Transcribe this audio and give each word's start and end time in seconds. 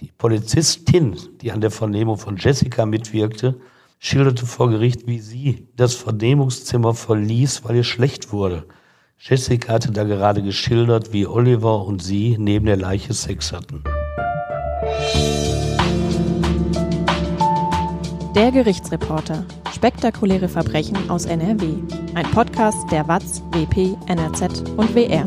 Die 0.00 0.12
Polizistin, 0.12 1.16
die 1.40 1.52
an 1.52 1.62
der 1.62 1.70
Vernehmung 1.70 2.18
von 2.18 2.36
Jessica 2.36 2.84
mitwirkte, 2.84 3.58
schilderte 3.98 4.44
vor 4.44 4.68
Gericht, 4.68 5.06
wie 5.06 5.20
sie 5.20 5.68
das 5.74 5.94
Vernehmungszimmer 5.94 6.92
verließ, 6.92 7.64
weil 7.64 7.76
ihr 7.76 7.84
schlecht 7.84 8.30
wurde. 8.30 8.66
Jessica 9.18 9.72
hatte 9.72 9.92
da 9.92 10.04
gerade 10.04 10.42
geschildert, 10.42 11.14
wie 11.14 11.26
Oliver 11.26 11.86
und 11.86 12.02
sie 12.02 12.36
neben 12.38 12.66
der 12.66 12.76
Leiche 12.76 13.14
Sex 13.14 13.52
hatten. 13.52 13.84
Der 18.34 18.52
Gerichtsreporter. 18.52 19.46
Spektakuläre 19.74 20.48
Verbrechen 20.48 21.08
aus 21.08 21.24
NRW. 21.24 21.72
Ein 22.14 22.30
Podcast 22.32 22.90
der 22.90 23.08
WAZ, 23.08 23.42
WP, 23.52 23.96
NRZ 24.08 24.68
und 24.76 24.94
WR. 24.94 25.26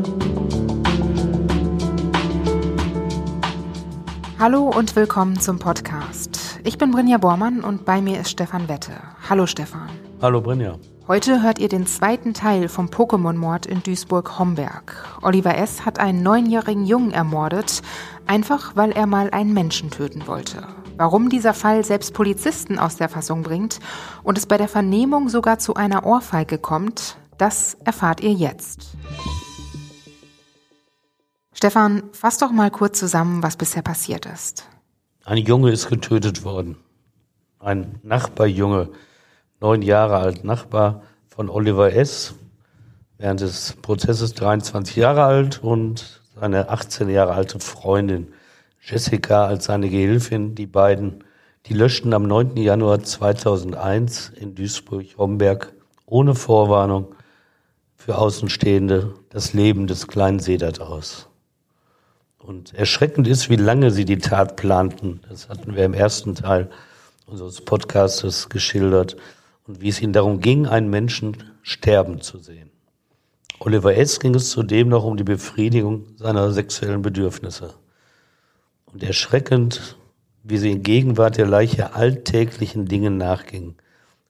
Hallo 4.40 4.70
und 4.70 4.96
willkommen 4.96 5.38
zum 5.38 5.58
Podcast. 5.58 6.60
Ich 6.64 6.78
bin 6.78 6.92
Brinja 6.92 7.18
Bormann 7.18 7.62
und 7.62 7.84
bei 7.84 8.00
mir 8.00 8.20
ist 8.20 8.30
Stefan 8.30 8.70
Wette. 8.70 8.92
Hallo 9.28 9.46
Stefan. 9.46 9.90
Hallo 10.22 10.40
Brinja. 10.40 10.78
Heute 11.06 11.42
hört 11.42 11.58
ihr 11.58 11.68
den 11.68 11.86
zweiten 11.86 12.32
Teil 12.32 12.70
vom 12.70 12.86
Pokémon-Mord 12.86 13.66
in 13.66 13.82
Duisburg-Homberg. 13.82 15.18
Oliver 15.20 15.58
S. 15.58 15.84
hat 15.84 15.98
einen 15.98 16.22
neunjährigen 16.22 16.86
Jungen 16.86 17.10
ermordet, 17.10 17.82
einfach 18.26 18.74
weil 18.76 18.92
er 18.92 19.04
mal 19.04 19.28
einen 19.28 19.52
Menschen 19.52 19.90
töten 19.90 20.26
wollte. 20.26 20.66
Warum 20.96 21.28
dieser 21.28 21.52
Fall 21.52 21.84
selbst 21.84 22.14
Polizisten 22.14 22.78
aus 22.78 22.96
der 22.96 23.10
Fassung 23.10 23.42
bringt 23.42 23.78
und 24.22 24.38
es 24.38 24.46
bei 24.46 24.56
der 24.56 24.68
Vernehmung 24.68 25.28
sogar 25.28 25.58
zu 25.58 25.74
einer 25.74 26.06
Ohrfeige 26.06 26.56
kommt, 26.56 27.18
das 27.36 27.76
erfahrt 27.84 28.22
ihr 28.22 28.32
jetzt. 28.32 28.96
Stefan, 31.60 32.04
fass 32.12 32.38
doch 32.38 32.52
mal 32.52 32.70
kurz 32.70 32.98
zusammen, 32.98 33.42
was 33.42 33.58
bisher 33.58 33.82
passiert 33.82 34.24
ist. 34.24 34.64
Ein 35.26 35.36
Junge 35.36 35.70
ist 35.70 35.90
getötet 35.90 36.42
worden. 36.42 36.78
Ein 37.58 38.00
Nachbarjunge, 38.02 38.88
neun 39.60 39.82
Jahre 39.82 40.16
alt, 40.16 40.42
Nachbar 40.42 41.02
von 41.28 41.50
Oliver 41.50 41.92
S., 41.92 42.32
während 43.18 43.40
des 43.40 43.74
Prozesses 43.82 44.32
23 44.32 44.96
Jahre 44.96 45.24
alt 45.24 45.62
und 45.62 46.22
seine 46.34 46.70
18 46.70 47.10
Jahre 47.10 47.34
alte 47.34 47.60
Freundin 47.60 48.32
Jessica 48.82 49.44
als 49.44 49.66
seine 49.66 49.90
Gehilfin. 49.90 50.54
Die 50.54 50.66
beiden, 50.66 51.24
die 51.66 51.74
löschten 51.74 52.14
am 52.14 52.22
9. 52.22 52.56
Januar 52.56 53.02
2001 53.02 54.30
in 54.30 54.54
Duisburg-Homberg 54.54 55.74
ohne 56.06 56.34
Vorwarnung 56.34 57.14
für 57.96 58.16
Außenstehende 58.16 59.12
das 59.28 59.52
Leben 59.52 59.86
des 59.86 60.08
kleinen 60.08 60.40
Sedat 60.40 60.80
aus. 60.80 61.29
Und 62.42 62.72
erschreckend 62.74 63.28
ist, 63.28 63.50
wie 63.50 63.56
lange 63.56 63.90
sie 63.90 64.06
die 64.06 64.18
Tat 64.18 64.56
planten. 64.56 65.20
Das 65.28 65.48
hatten 65.48 65.76
wir 65.76 65.84
im 65.84 65.94
ersten 65.94 66.34
Teil 66.34 66.70
unseres 67.26 67.60
Podcastes 67.60 68.48
geschildert. 68.48 69.16
Und 69.66 69.82
wie 69.82 69.88
es 69.88 70.00
ihnen 70.00 70.14
darum 70.14 70.40
ging, 70.40 70.66
einen 70.66 70.88
Menschen 70.88 71.36
sterben 71.62 72.22
zu 72.22 72.38
sehen. 72.38 72.70
Oliver 73.58 73.94
S. 73.94 74.20
ging 74.20 74.34
es 74.34 74.50
zudem 74.50 74.88
noch 74.88 75.04
um 75.04 75.18
die 75.18 75.24
Befriedigung 75.24 76.06
seiner 76.16 76.50
sexuellen 76.50 77.02
Bedürfnisse. 77.02 77.74
Und 78.86 79.02
erschreckend, 79.02 79.98
wie 80.42 80.56
sie 80.56 80.70
in 80.70 80.82
Gegenwart 80.82 81.36
der 81.36 81.46
Leiche 81.46 81.94
alltäglichen 81.94 82.86
Dingen 82.86 83.18
nachgingen. 83.18 83.76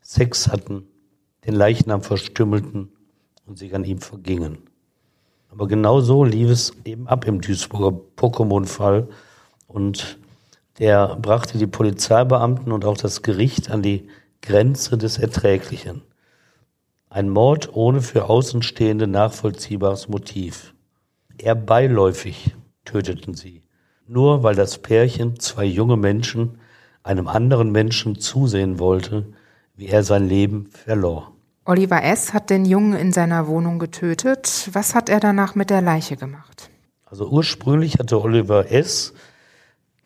Sex 0.00 0.48
hatten, 0.48 0.88
den 1.46 1.54
Leichnam 1.54 2.02
verstümmelten 2.02 2.90
und 3.46 3.56
sich 3.56 3.72
an 3.74 3.84
ihm 3.84 4.00
vergingen. 4.00 4.58
Aber 5.50 5.66
genau 5.66 6.00
so 6.00 6.24
lief 6.24 6.50
es 6.50 6.72
eben 6.84 7.08
ab 7.08 7.26
im 7.26 7.40
Duisburger 7.40 7.98
Pokémon-Fall. 8.16 9.08
Und 9.66 10.18
der 10.78 11.16
brachte 11.16 11.58
die 11.58 11.66
Polizeibeamten 11.66 12.72
und 12.72 12.84
auch 12.84 12.96
das 12.96 13.22
Gericht 13.22 13.70
an 13.70 13.82
die 13.82 14.08
Grenze 14.42 14.96
des 14.96 15.18
Erträglichen. 15.18 16.02
Ein 17.08 17.28
Mord 17.28 17.74
ohne 17.74 18.00
für 18.00 18.28
Außenstehende 18.30 19.06
nachvollziehbares 19.06 20.08
Motiv. 20.08 20.74
Eher 21.36 21.56
beiläufig 21.56 22.54
töteten 22.84 23.34
sie. 23.34 23.62
Nur 24.06 24.42
weil 24.42 24.54
das 24.54 24.78
Pärchen, 24.78 25.38
zwei 25.38 25.64
junge 25.64 25.96
Menschen, 25.96 26.58
einem 27.02 27.28
anderen 27.28 27.72
Menschen 27.72 28.18
zusehen 28.18 28.78
wollte, 28.78 29.26
wie 29.74 29.86
er 29.86 30.02
sein 30.02 30.28
Leben 30.28 30.66
verlor. 30.66 31.32
Oliver 31.66 32.02
S. 32.02 32.32
hat 32.32 32.48
den 32.48 32.64
Jungen 32.64 32.94
in 32.94 33.12
seiner 33.12 33.46
Wohnung 33.46 33.78
getötet. 33.78 34.70
Was 34.72 34.94
hat 34.94 35.10
er 35.10 35.20
danach 35.20 35.54
mit 35.54 35.68
der 35.68 35.82
Leiche 35.82 36.16
gemacht? 36.16 36.70
Also 37.04 37.28
ursprünglich 37.28 37.98
hatte 37.98 38.22
Oliver 38.22 38.72
S., 38.72 39.12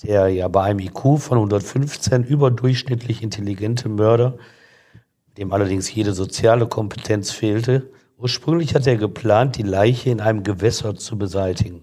der 0.03 0.28
ja 0.28 0.48
bei 0.48 0.64
einem 0.64 0.81
IQ 0.81 1.20
von 1.20 1.38
115 1.38 2.25
überdurchschnittlich 2.25 3.22
intelligente 3.22 3.88
Mörder, 3.88 4.37
dem 5.38 5.53
allerdings 5.53 5.94
jede 5.94 6.12
soziale 6.12 6.66
Kompetenz 6.66 7.31
fehlte, 7.31 7.88
ursprünglich 8.19 8.75
hatte 8.75 8.91
er 8.91 8.97
geplant, 8.97 9.56
die 9.56 9.62
Leiche 9.62 10.10
in 10.10 10.20
einem 10.20 10.43
Gewässer 10.43 10.97
zu 10.97 11.16
beseitigen. 11.16 11.82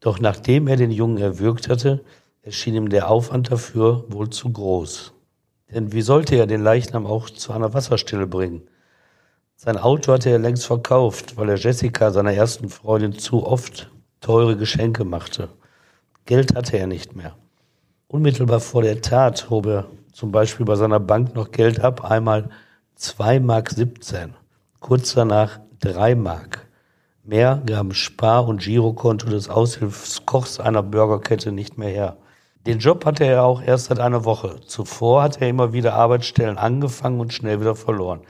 Doch 0.00 0.18
nachdem 0.18 0.66
er 0.66 0.76
den 0.76 0.90
Jungen 0.90 1.18
erwürgt 1.18 1.68
hatte, 1.68 2.04
erschien 2.42 2.74
ihm 2.74 2.88
der 2.88 3.08
Aufwand 3.08 3.52
dafür 3.52 4.04
wohl 4.08 4.30
zu 4.30 4.50
groß. 4.50 5.12
Denn 5.72 5.92
wie 5.92 6.02
sollte 6.02 6.34
er 6.34 6.48
den 6.48 6.62
Leichnam 6.62 7.06
auch 7.06 7.30
zu 7.30 7.52
einer 7.52 7.72
Wasserstelle 7.72 8.26
bringen? 8.26 8.62
Sein 9.64 9.78
Auto 9.78 10.12
hatte 10.12 10.28
er 10.28 10.40
längst 10.40 10.66
verkauft, 10.66 11.36
weil 11.36 11.48
er 11.48 11.54
Jessica, 11.54 12.10
seiner 12.10 12.32
ersten 12.32 12.68
Freundin, 12.68 13.12
zu 13.12 13.46
oft 13.46 13.92
teure 14.20 14.56
Geschenke 14.56 15.04
machte. 15.04 15.50
Geld 16.24 16.56
hatte 16.56 16.78
er 16.78 16.88
nicht 16.88 17.14
mehr. 17.14 17.36
Unmittelbar 18.08 18.58
vor 18.58 18.82
der 18.82 19.00
Tat 19.02 19.50
hob 19.50 19.66
er 19.66 19.86
zum 20.12 20.32
Beispiel 20.32 20.66
bei 20.66 20.74
seiner 20.74 20.98
Bank 20.98 21.36
noch 21.36 21.52
Geld 21.52 21.78
ab, 21.78 22.04
einmal 22.04 22.50
2 22.96 23.38
Mark 23.38 23.70
17, 23.70 24.34
kurz 24.80 25.14
danach 25.14 25.60
3 25.78 26.16
Mark. 26.16 26.66
Mehr 27.22 27.62
gaben 27.64 27.94
Spar- 27.94 28.48
und 28.48 28.62
Girokonto 28.62 29.30
des 29.30 29.48
Aushilfskochs 29.48 30.58
einer 30.58 30.82
Burgerkette 30.82 31.52
nicht 31.52 31.78
mehr 31.78 31.90
her. 31.90 32.16
Den 32.66 32.80
Job 32.80 33.04
hatte 33.04 33.22
er 33.26 33.44
auch 33.44 33.62
erst 33.62 33.84
seit 33.84 34.00
einer 34.00 34.24
Woche. 34.24 34.56
Zuvor 34.66 35.22
hatte 35.22 35.42
er 35.42 35.50
immer 35.50 35.72
wieder 35.72 35.94
Arbeitsstellen 35.94 36.58
angefangen 36.58 37.20
und 37.20 37.32
schnell 37.32 37.60
wieder 37.60 37.76
verloren. 37.76 38.22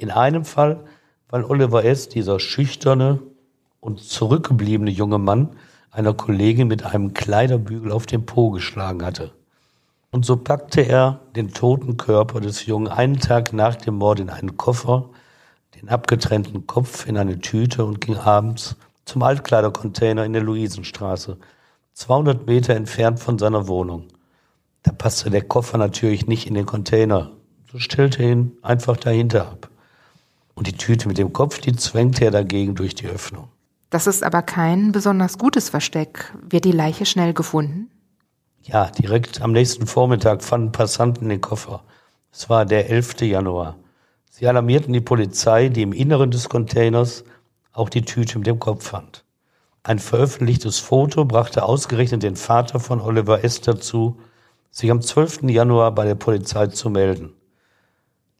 In 0.00 0.10
einem 0.10 0.46
Fall, 0.46 0.82
weil 1.28 1.44
Oliver 1.44 1.84
S., 1.84 2.08
dieser 2.08 2.40
schüchterne 2.40 3.20
und 3.80 4.00
zurückgebliebene 4.00 4.90
junge 4.90 5.18
Mann, 5.18 5.50
einer 5.90 6.14
Kollegin 6.14 6.68
mit 6.68 6.86
einem 6.86 7.12
Kleiderbügel 7.12 7.92
auf 7.92 8.06
den 8.06 8.24
Po 8.24 8.48
geschlagen 8.48 9.04
hatte. 9.04 9.32
Und 10.10 10.24
so 10.24 10.38
packte 10.38 10.80
er 10.80 11.20
den 11.36 11.52
toten 11.52 11.98
Körper 11.98 12.40
des 12.40 12.64
Jungen 12.64 12.88
einen 12.88 13.18
Tag 13.18 13.52
nach 13.52 13.76
dem 13.76 13.96
Mord 13.96 14.20
in 14.20 14.30
einen 14.30 14.56
Koffer, 14.56 15.10
den 15.78 15.90
abgetrennten 15.90 16.66
Kopf 16.66 17.06
in 17.06 17.18
eine 17.18 17.38
Tüte 17.40 17.84
und 17.84 18.00
ging 18.00 18.16
abends 18.16 18.76
zum 19.04 19.22
Altkleidercontainer 19.22 20.24
in 20.24 20.32
der 20.32 20.42
Luisenstraße, 20.42 21.36
200 21.92 22.46
Meter 22.46 22.74
entfernt 22.74 23.20
von 23.20 23.38
seiner 23.38 23.68
Wohnung. 23.68 24.08
Da 24.82 24.92
passte 24.92 25.28
der 25.28 25.42
Koffer 25.42 25.76
natürlich 25.76 26.26
nicht 26.26 26.46
in 26.46 26.54
den 26.54 26.64
Container. 26.64 27.32
So 27.70 27.78
stellte 27.78 28.22
er 28.22 28.30
ihn 28.30 28.52
einfach 28.62 28.96
dahinter 28.96 29.46
ab. 29.46 29.69
Und 30.60 30.66
die 30.66 30.76
Tüte 30.76 31.08
mit 31.08 31.16
dem 31.16 31.32
Kopf, 31.32 31.58
die 31.58 31.74
zwängte 31.74 32.26
er 32.26 32.30
dagegen 32.30 32.74
durch 32.74 32.94
die 32.94 33.06
Öffnung. 33.06 33.48
Das 33.88 34.06
ist 34.06 34.22
aber 34.22 34.42
kein 34.42 34.92
besonders 34.92 35.38
gutes 35.38 35.70
Versteck. 35.70 36.34
Wird 36.50 36.66
die 36.66 36.72
Leiche 36.72 37.06
schnell 37.06 37.32
gefunden? 37.32 37.90
Ja, 38.64 38.90
direkt 38.90 39.40
am 39.40 39.52
nächsten 39.52 39.86
Vormittag 39.86 40.44
fanden 40.44 40.70
Passanten 40.70 41.30
den 41.30 41.40
Koffer. 41.40 41.82
Es 42.30 42.50
war 42.50 42.66
der 42.66 42.90
11. 42.90 43.22
Januar. 43.22 43.76
Sie 44.28 44.46
alarmierten 44.46 44.92
die 44.92 45.00
Polizei, 45.00 45.70
die 45.70 45.80
im 45.80 45.94
Inneren 45.94 46.30
des 46.30 46.50
Containers 46.50 47.24
auch 47.72 47.88
die 47.88 48.02
Tüte 48.02 48.36
mit 48.36 48.46
dem 48.46 48.58
Kopf 48.58 48.86
fand. 48.86 49.24
Ein 49.82 49.98
veröffentlichtes 49.98 50.78
Foto 50.78 51.24
brachte 51.24 51.62
ausgerechnet 51.62 52.22
den 52.22 52.36
Vater 52.36 52.80
von 52.80 53.00
Oliver 53.00 53.42
S. 53.44 53.62
dazu, 53.62 54.20
sich 54.70 54.90
am 54.90 55.00
12. 55.00 55.44
Januar 55.44 55.94
bei 55.94 56.04
der 56.04 56.16
Polizei 56.16 56.66
zu 56.66 56.90
melden. 56.90 57.32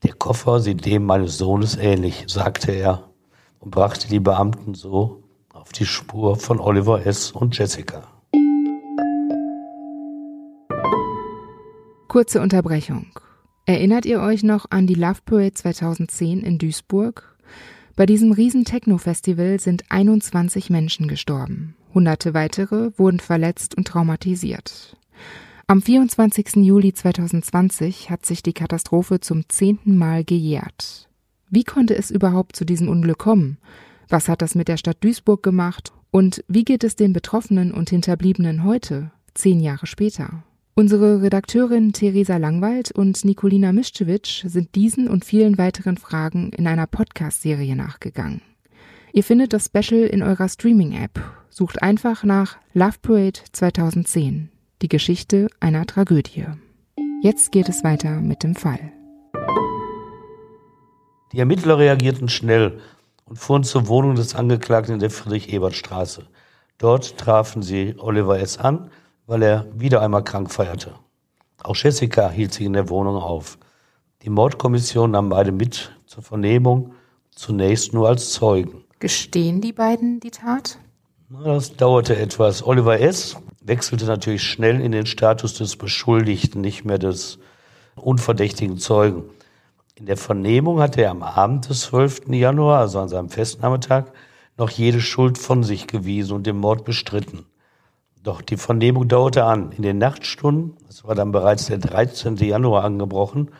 Der 0.02 0.14
Koffer 0.14 0.60
sieht 0.60 0.86
dem 0.86 1.04
meines 1.04 1.36
Sohnes 1.36 1.76
ähnlich, 1.76 2.24
sagte 2.26 2.72
er 2.72 3.10
und 3.58 3.70
brachte 3.70 4.08
die 4.08 4.20
Beamten 4.20 4.74
so 4.74 5.22
auf 5.52 5.72
die 5.72 5.84
Spur 5.84 6.36
von 6.36 6.58
Oliver 6.58 7.04
S. 7.04 7.32
und 7.32 7.58
Jessica. 7.58 8.08
Kurze 12.08 12.40
Unterbrechung. 12.40 13.06
Erinnert 13.66 14.06
ihr 14.06 14.20
euch 14.20 14.42
noch 14.42 14.66
an 14.70 14.86
die 14.86 14.94
Love 14.94 15.20
Parade 15.26 15.52
2010 15.52 16.40
in 16.40 16.56
Duisburg? 16.56 17.36
Bei 17.94 18.06
diesem 18.06 18.32
riesen 18.32 18.64
Techno-Festival 18.64 19.60
sind 19.60 19.84
21 19.90 20.70
Menschen 20.70 21.08
gestorben. 21.08 21.76
Hunderte 21.92 22.32
weitere 22.32 22.98
wurden 22.98 23.20
verletzt 23.20 23.76
und 23.76 23.86
traumatisiert. 23.86 24.96
Am 25.70 25.80
24. 25.80 26.56
Juli 26.56 26.92
2020 26.92 28.10
hat 28.10 28.26
sich 28.26 28.42
die 28.42 28.54
Katastrophe 28.54 29.20
zum 29.20 29.48
zehnten 29.48 29.96
Mal 29.96 30.24
gejährt. 30.24 31.08
Wie 31.48 31.62
konnte 31.62 31.96
es 31.96 32.10
überhaupt 32.10 32.56
zu 32.56 32.64
diesem 32.64 32.88
Unglück 32.88 33.18
kommen? 33.18 33.56
Was 34.08 34.28
hat 34.28 34.42
das 34.42 34.56
mit 34.56 34.66
der 34.66 34.78
Stadt 34.78 34.96
Duisburg 35.00 35.44
gemacht? 35.44 35.92
Und 36.10 36.42
wie 36.48 36.64
geht 36.64 36.82
es 36.82 36.96
den 36.96 37.12
Betroffenen 37.12 37.70
und 37.70 37.88
Hinterbliebenen 37.88 38.64
heute? 38.64 39.12
zehn 39.34 39.60
Jahre 39.60 39.86
später. 39.86 40.42
Unsere 40.74 41.22
Redakteurin 41.22 41.92
Theresa 41.92 42.36
Langwald 42.36 42.90
und 42.90 43.24
Nikolina 43.24 43.72
Mischewitsch 43.72 44.42
sind 44.48 44.74
diesen 44.74 45.06
und 45.06 45.24
vielen 45.24 45.56
weiteren 45.56 45.98
Fragen 45.98 46.50
in 46.50 46.66
einer 46.66 46.88
Podcast-Serie 46.88 47.76
nachgegangen. 47.76 48.42
Ihr 49.12 49.22
findet 49.22 49.52
das 49.52 49.66
Special 49.66 50.02
in 50.02 50.24
eurer 50.24 50.48
Streaming-App. 50.48 51.20
Sucht 51.48 51.80
einfach 51.80 52.24
nach 52.24 52.56
Love 52.74 52.96
Parade 53.00 53.38
2010. 53.52 54.48
Die 54.82 54.88
Geschichte 54.88 55.48
einer 55.60 55.84
Tragödie. 55.84 56.46
Jetzt 57.22 57.52
geht 57.52 57.68
es 57.68 57.84
weiter 57.84 58.22
mit 58.22 58.42
dem 58.42 58.54
Fall. 58.54 58.92
Die 61.32 61.38
Ermittler 61.38 61.76
reagierten 61.76 62.30
schnell 62.30 62.80
und 63.26 63.36
fuhren 63.36 63.62
zur 63.62 63.88
Wohnung 63.88 64.14
des 64.14 64.34
Angeklagten 64.34 64.94
in 64.94 65.00
der 65.00 65.10
Friedrich-Ebert-Straße. 65.10 66.26
Dort 66.78 67.18
trafen 67.18 67.60
sie 67.60 67.94
Oliver 67.98 68.40
S. 68.40 68.56
an, 68.56 68.90
weil 69.26 69.42
er 69.42 69.66
wieder 69.74 70.00
einmal 70.00 70.24
krank 70.24 70.50
feierte. 70.50 70.94
Auch 71.62 71.76
Jessica 71.76 72.30
hielt 72.30 72.54
sich 72.54 72.64
in 72.64 72.72
der 72.72 72.88
Wohnung 72.88 73.16
auf. 73.16 73.58
Die 74.22 74.30
Mordkommission 74.30 75.10
nahm 75.10 75.28
beide 75.28 75.52
mit 75.52 75.92
zur 76.06 76.22
Vernehmung, 76.22 76.94
zunächst 77.32 77.92
nur 77.92 78.08
als 78.08 78.32
Zeugen. 78.32 78.84
Gestehen 78.98 79.60
die 79.60 79.74
beiden 79.74 80.20
die 80.20 80.30
Tat? 80.30 80.78
Das 81.28 81.76
dauerte 81.76 82.16
etwas. 82.16 82.66
Oliver 82.66 82.98
S. 82.98 83.36
wechselte 83.70 84.04
natürlich 84.04 84.42
schnell 84.42 84.80
in 84.80 84.90
den 84.90 85.06
Status 85.06 85.54
des 85.54 85.76
Beschuldigten, 85.76 86.60
nicht 86.60 86.84
mehr 86.84 86.98
des 86.98 87.38
unverdächtigen 87.94 88.78
Zeugen. 88.78 89.22
In 89.94 90.06
der 90.06 90.16
Vernehmung 90.16 90.80
hatte 90.80 91.02
er 91.02 91.12
am 91.12 91.22
Abend 91.22 91.68
des 91.68 91.82
12. 91.82 92.30
Januar, 92.30 92.80
also 92.80 92.98
an 92.98 93.08
seinem 93.08 93.28
Festnahmetag, 93.28 94.06
noch 94.58 94.70
jede 94.70 95.00
Schuld 95.00 95.38
von 95.38 95.62
sich 95.62 95.86
gewiesen 95.86 96.34
und 96.34 96.46
den 96.46 96.56
Mord 96.56 96.84
bestritten. 96.84 97.46
Doch 98.22 98.42
die 98.42 98.56
Vernehmung 98.56 99.06
dauerte 99.06 99.44
an. 99.44 99.70
In 99.72 99.82
den 99.82 99.98
Nachtstunden, 99.98 100.76
es 100.88 101.04
war 101.04 101.14
dann 101.14 101.30
bereits 101.30 101.66
der 101.66 101.78
13. 101.78 102.36
Januar 102.36 102.82
angebrochen, 102.84 103.50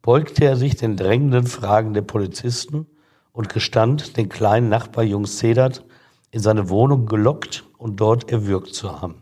beugte 0.00 0.46
er 0.46 0.56
sich 0.56 0.76
den 0.76 0.96
drängenden 0.96 1.46
Fragen 1.46 1.92
der 1.92 2.02
Polizisten 2.02 2.86
und 3.32 3.50
gestand, 3.50 4.16
den 4.16 4.30
kleinen 4.30 4.70
Nachbar 4.70 5.04
Jungs 5.04 5.38
Sedat 5.38 5.84
in 6.30 6.40
seine 6.40 6.70
Wohnung 6.70 7.04
gelockt 7.04 7.64
und 7.76 8.00
dort 8.00 8.32
erwürgt 8.32 8.74
zu 8.74 9.00
haben. 9.00 9.19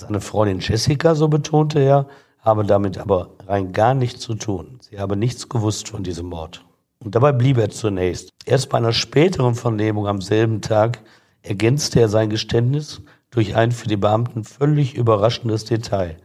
Seine 0.00 0.22
Freundin 0.22 0.60
Jessica, 0.60 1.14
so 1.14 1.28
betonte 1.28 1.78
er, 1.78 2.06
habe 2.38 2.64
damit 2.64 2.96
aber 2.96 3.32
rein 3.46 3.72
gar 3.72 3.92
nichts 3.92 4.20
zu 4.20 4.34
tun. 4.34 4.78
Sie 4.80 4.98
habe 4.98 5.14
nichts 5.14 5.50
gewusst 5.50 5.90
von 5.90 6.02
diesem 6.02 6.24
Mord. 6.24 6.64
Und 7.04 7.14
dabei 7.14 7.32
blieb 7.32 7.58
er 7.58 7.68
zunächst. 7.68 8.30
Erst 8.46 8.70
bei 8.70 8.78
einer 8.78 8.94
späteren 8.94 9.54
Vernehmung 9.54 10.06
am 10.06 10.22
selben 10.22 10.62
Tag 10.62 11.02
ergänzte 11.42 12.00
er 12.00 12.08
sein 12.08 12.30
Geständnis 12.30 13.02
durch 13.30 13.56
ein 13.56 13.72
für 13.72 13.88
die 13.88 13.98
Beamten 13.98 14.44
völlig 14.44 14.94
überraschendes 14.94 15.66
Detail. 15.66 16.16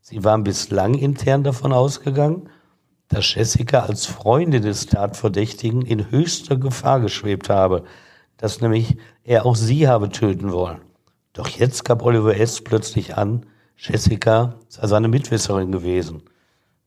Sie 0.00 0.22
waren 0.22 0.44
bislang 0.44 0.94
intern 0.94 1.42
davon 1.42 1.72
ausgegangen, 1.72 2.48
dass 3.08 3.34
Jessica 3.34 3.80
als 3.80 4.06
Freundin 4.06 4.62
des 4.62 4.86
Tatverdächtigen 4.86 5.82
in 5.82 6.12
höchster 6.12 6.56
Gefahr 6.56 7.00
geschwebt 7.00 7.48
habe, 7.50 7.82
dass 8.36 8.60
nämlich 8.60 8.96
er 9.24 9.44
auch 9.44 9.56
sie 9.56 9.88
habe 9.88 10.08
töten 10.08 10.52
wollen. 10.52 10.82
Doch 11.38 11.46
jetzt 11.46 11.84
gab 11.84 12.02
Oliver 12.02 12.36
S. 12.36 12.60
plötzlich 12.62 13.16
an, 13.16 13.46
Jessica 13.76 14.56
sei 14.66 14.88
seine 14.88 15.06
Mitwisserin 15.06 15.70
gewesen. 15.70 16.22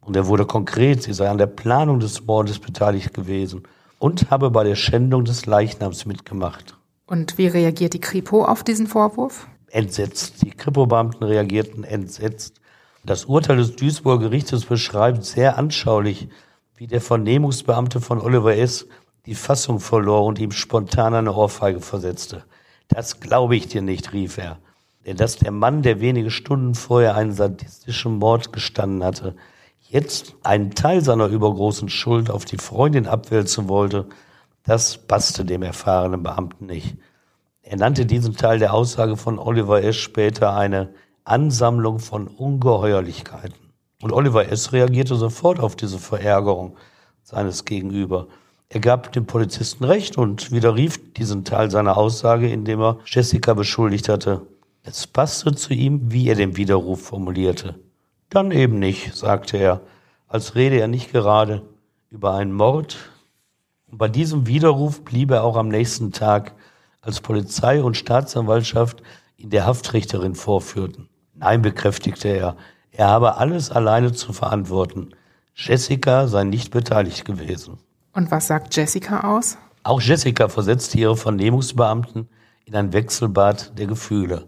Und 0.02 0.18
er 0.18 0.28
wurde 0.28 0.46
konkret, 0.46 1.04
sie 1.04 1.14
sei 1.14 1.30
an 1.30 1.38
der 1.38 1.48
Planung 1.48 2.02
des 2.02 2.26
Mordes 2.26 2.60
beteiligt 2.60 3.14
gewesen 3.14 3.64
und 3.98 4.30
habe 4.30 4.52
bei 4.52 4.66
der 4.66 4.76
Schändung 4.76 5.24
des 5.24 5.46
Leichnams 5.46 6.06
mitgemacht. 6.06 6.78
Und 7.06 7.38
wie 7.38 7.48
reagiert 7.48 7.94
die 7.94 8.02
Kripo 8.02 8.44
auf 8.44 8.66
diesen 8.66 8.88
Vorwurf? 8.88 9.48
Entsetzt. 9.70 10.44
Die 10.44 10.52
Kripo-Beamten 10.52 11.24
reagierten 11.24 11.86
entsetzt. 11.86 12.60
Das 13.06 13.24
Urteil 13.24 13.56
des 13.56 13.78
Duisburger 13.78 14.26
Gerichtes 14.26 14.66
beschreibt 14.66 15.24
sehr 15.24 15.58
anschaulich, 15.58 16.28
wie 16.76 16.88
der 16.88 17.00
Vernehmungsbeamte 17.00 18.02
von 18.02 18.20
Oliver 18.20 18.58
S. 18.58 18.86
die 19.26 19.36
Fassung 19.36 19.80
verlor 19.80 20.26
und 20.26 20.40
ihm 20.40 20.52
spontan 20.52 21.14
eine 21.14 21.32
Ohrfeige 21.34 21.80
versetzte. 21.80 22.44
Das 22.92 23.20
glaube 23.20 23.56
ich 23.56 23.68
dir 23.68 23.82
nicht, 23.82 24.14
rief 24.14 24.38
er 24.38 24.60
dass 25.04 25.38
der 25.38 25.52
Mann, 25.52 25.82
der 25.82 26.00
wenige 26.00 26.32
Stunden 26.32 26.76
vorher 26.76 27.16
einen 27.16 27.34
sadistischen 27.34 28.18
Mord 28.18 28.54
gestanden 28.54 29.04
hatte, 29.04 29.36
jetzt 29.90 30.36
einen 30.44 30.72
Teil 30.72 31.02
seiner 31.02 31.28
übergroßen 31.28 31.90
Schuld 31.90 32.30
auf 32.30 32.46
die 32.46 32.58
Freundin 32.58 33.08
abwälzen 33.08 33.68
wollte, 33.68 34.08
das 34.64 34.98
passte 34.98 35.44
dem 35.44 35.64
erfahrenen 35.64 36.24
Beamten 36.24 36.68
nicht. 36.68 36.98
Er 37.64 37.78
nannte 37.78 38.06
diesen 38.06 38.36
Teil 38.36 38.60
der 38.60 38.74
Aussage 38.74 39.18
von 39.18 39.40
Oliver 39.40 39.84
S. 39.84 39.96
später 39.96 40.56
eine 40.56 40.94
Ansammlung 41.24 42.00
von 42.00 42.28
Ungeheuerlichkeiten. 42.28 43.56
Und 44.02 44.14
Oliver 44.14 44.50
S. 44.50 44.72
reagierte 44.72 45.16
sofort 45.16 45.60
auf 45.60 45.76
diese 45.76 46.00
Verärgerung 46.00 46.78
seines 47.24 47.66
Gegenüber. 47.66 48.28
Er 48.74 48.80
gab 48.80 49.12
dem 49.12 49.26
Polizisten 49.26 49.84
recht 49.84 50.18
und 50.18 50.54
widerrief 50.54 51.14
diesen 51.14 51.44
Teil 51.44 51.70
seiner 51.70 51.98
Aussage, 51.98 52.50
indem 52.50 52.80
er 52.80 53.00
Jessica 53.06 53.54
beschuldigt 53.54 54.08
hatte, 54.08 54.48
es 54.84 55.08
passte 55.08 55.54
zu 55.54 55.74
ihm, 55.74 56.10
wie 56.14 56.30
er 56.30 56.36
den 56.36 56.56
Widerruf 56.56 57.02
formulierte. 57.02 57.76
Dann 58.30 58.50
eben 58.52 58.80
nicht, 58.80 59.14
sagte 59.14 59.58
er, 59.58 59.82
als 60.30 60.56
rede 60.56 60.80
er 60.80 60.88
nicht 60.88 61.12
gerade 61.12 61.64
über 62.12 62.34
einen 62.36 62.54
Mord. 62.54 62.96
Und 63.92 63.98
bei 63.98 64.08
diesem 64.08 64.48
Widerruf 64.48 65.04
blieb 65.04 65.32
er 65.32 65.44
auch 65.44 65.58
am 65.58 65.68
nächsten 65.68 66.14
Tag, 66.14 66.54
als 67.02 67.20
Polizei 67.20 67.84
und 67.84 67.98
Staatsanwaltschaft 67.98 69.04
ihn 69.36 69.50
der 69.50 69.66
Haftrichterin 69.66 70.34
vorführten. 70.34 71.10
Nein, 71.34 71.62
bekräftigte 71.62 72.30
er, 72.30 72.56
er 72.92 73.10
habe 73.10 73.36
alles 73.36 73.70
alleine 73.70 74.14
zu 74.14 74.32
verantworten. 74.32 75.10
Jessica 75.56 76.28
sei 76.28 76.46
nicht 76.46 76.72
beteiligt 76.72 77.26
gewesen. 77.26 77.78
Und 78.14 78.32
was 78.32 78.48
sagt 78.48 78.76
Jessica 78.76 79.36
aus? 79.36 79.58
Auch 79.84 80.02
Jessica 80.02 80.50
versetzte 80.50 80.98
ihre 80.98 81.18
Vernehmungsbeamten 81.18 82.30
in 82.66 82.76
ein 82.76 82.94
Wechselbad 82.94 83.78
der 83.78 83.88
Gefühle. 83.88 84.48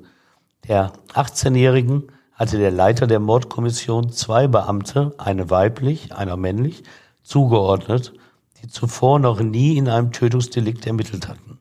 Der 0.68 0.94
18-Jährigen 1.14 2.12
hatte 2.34 2.58
der 2.58 2.72
Leiter 2.72 3.08
der 3.08 3.20
Mordkommission 3.20 4.12
zwei 4.12 4.48
Beamte, 4.48 5.14
eine 5.18 5.50
weiblich, 5.50 6.14
einer 6.14 6.38
männlich, 6.38 6.84
zugeordnet, 7.24 8.14
die 8.62 8.68
zuvor 8.68 9.20
noch 9.20 9.40
nie 9.40 9.78
in 9.78 9.88
einem 9.88 10.12
Tötungsdelikt 10.12 10.86
ermittelt 10.86 11.28
hatten. 11.28 11.60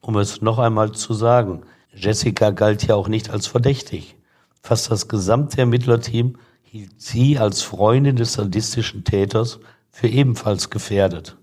Um 0.00 0.16
es 0.16 0.42
noch 0.42 0.58
einmal 0.58 0.92
zu 0.92 1.14
sagen, 1.14 1.62
Jessica 1.94 2.50
galt 2.50 2.86
ja 2.86 2.94
auch 2.94 3.08
nicht 3.08 3.30
als 3.30 3.46
verdächtig. 3.46 4.16
Fast 4.62 4.90
das 4.90 5.08
gesamte 5.08 5.58
Ermittlerteam 5.58 6.38
hielt 6.62 7.00
sie 7.00 7.38
als 7.38 7.62
Freundin 7.62 8.16
des 8.16 8.34
sadistischen 8.34 9.04
Täters 9.04 9.60
für 9.90 10.08
ebenfalls 10.08 10.70
gefährdet. 10.70 11.36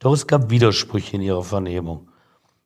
Doch 0.00 0.14
es 0.14 0.26
gab 0.26 0.50
Widersprüche 0.50 1.16
in 1.16 1.22
ihrer 1.22 1.44
Vernehmung. 1.44 2.08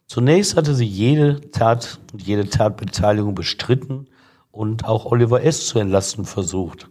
Zunächst 0.07 0.57
hatte 0.57 0.75
sie 0.75 0.87
jede 0.87 1.51
Tat 1.51 1.99
und 2.13 2.23
jede 2.23 2.49
Tatbeteiligung 2.49 3.35
bestritten 3.35 4.07
und 4.53 4.85
auch 4.85 5.07
Oliver 5.07 5.43
S. 5.43 5.67
zu 5.67 5.81
entlasten 5.81 6.27
versucht. 6.27 6.89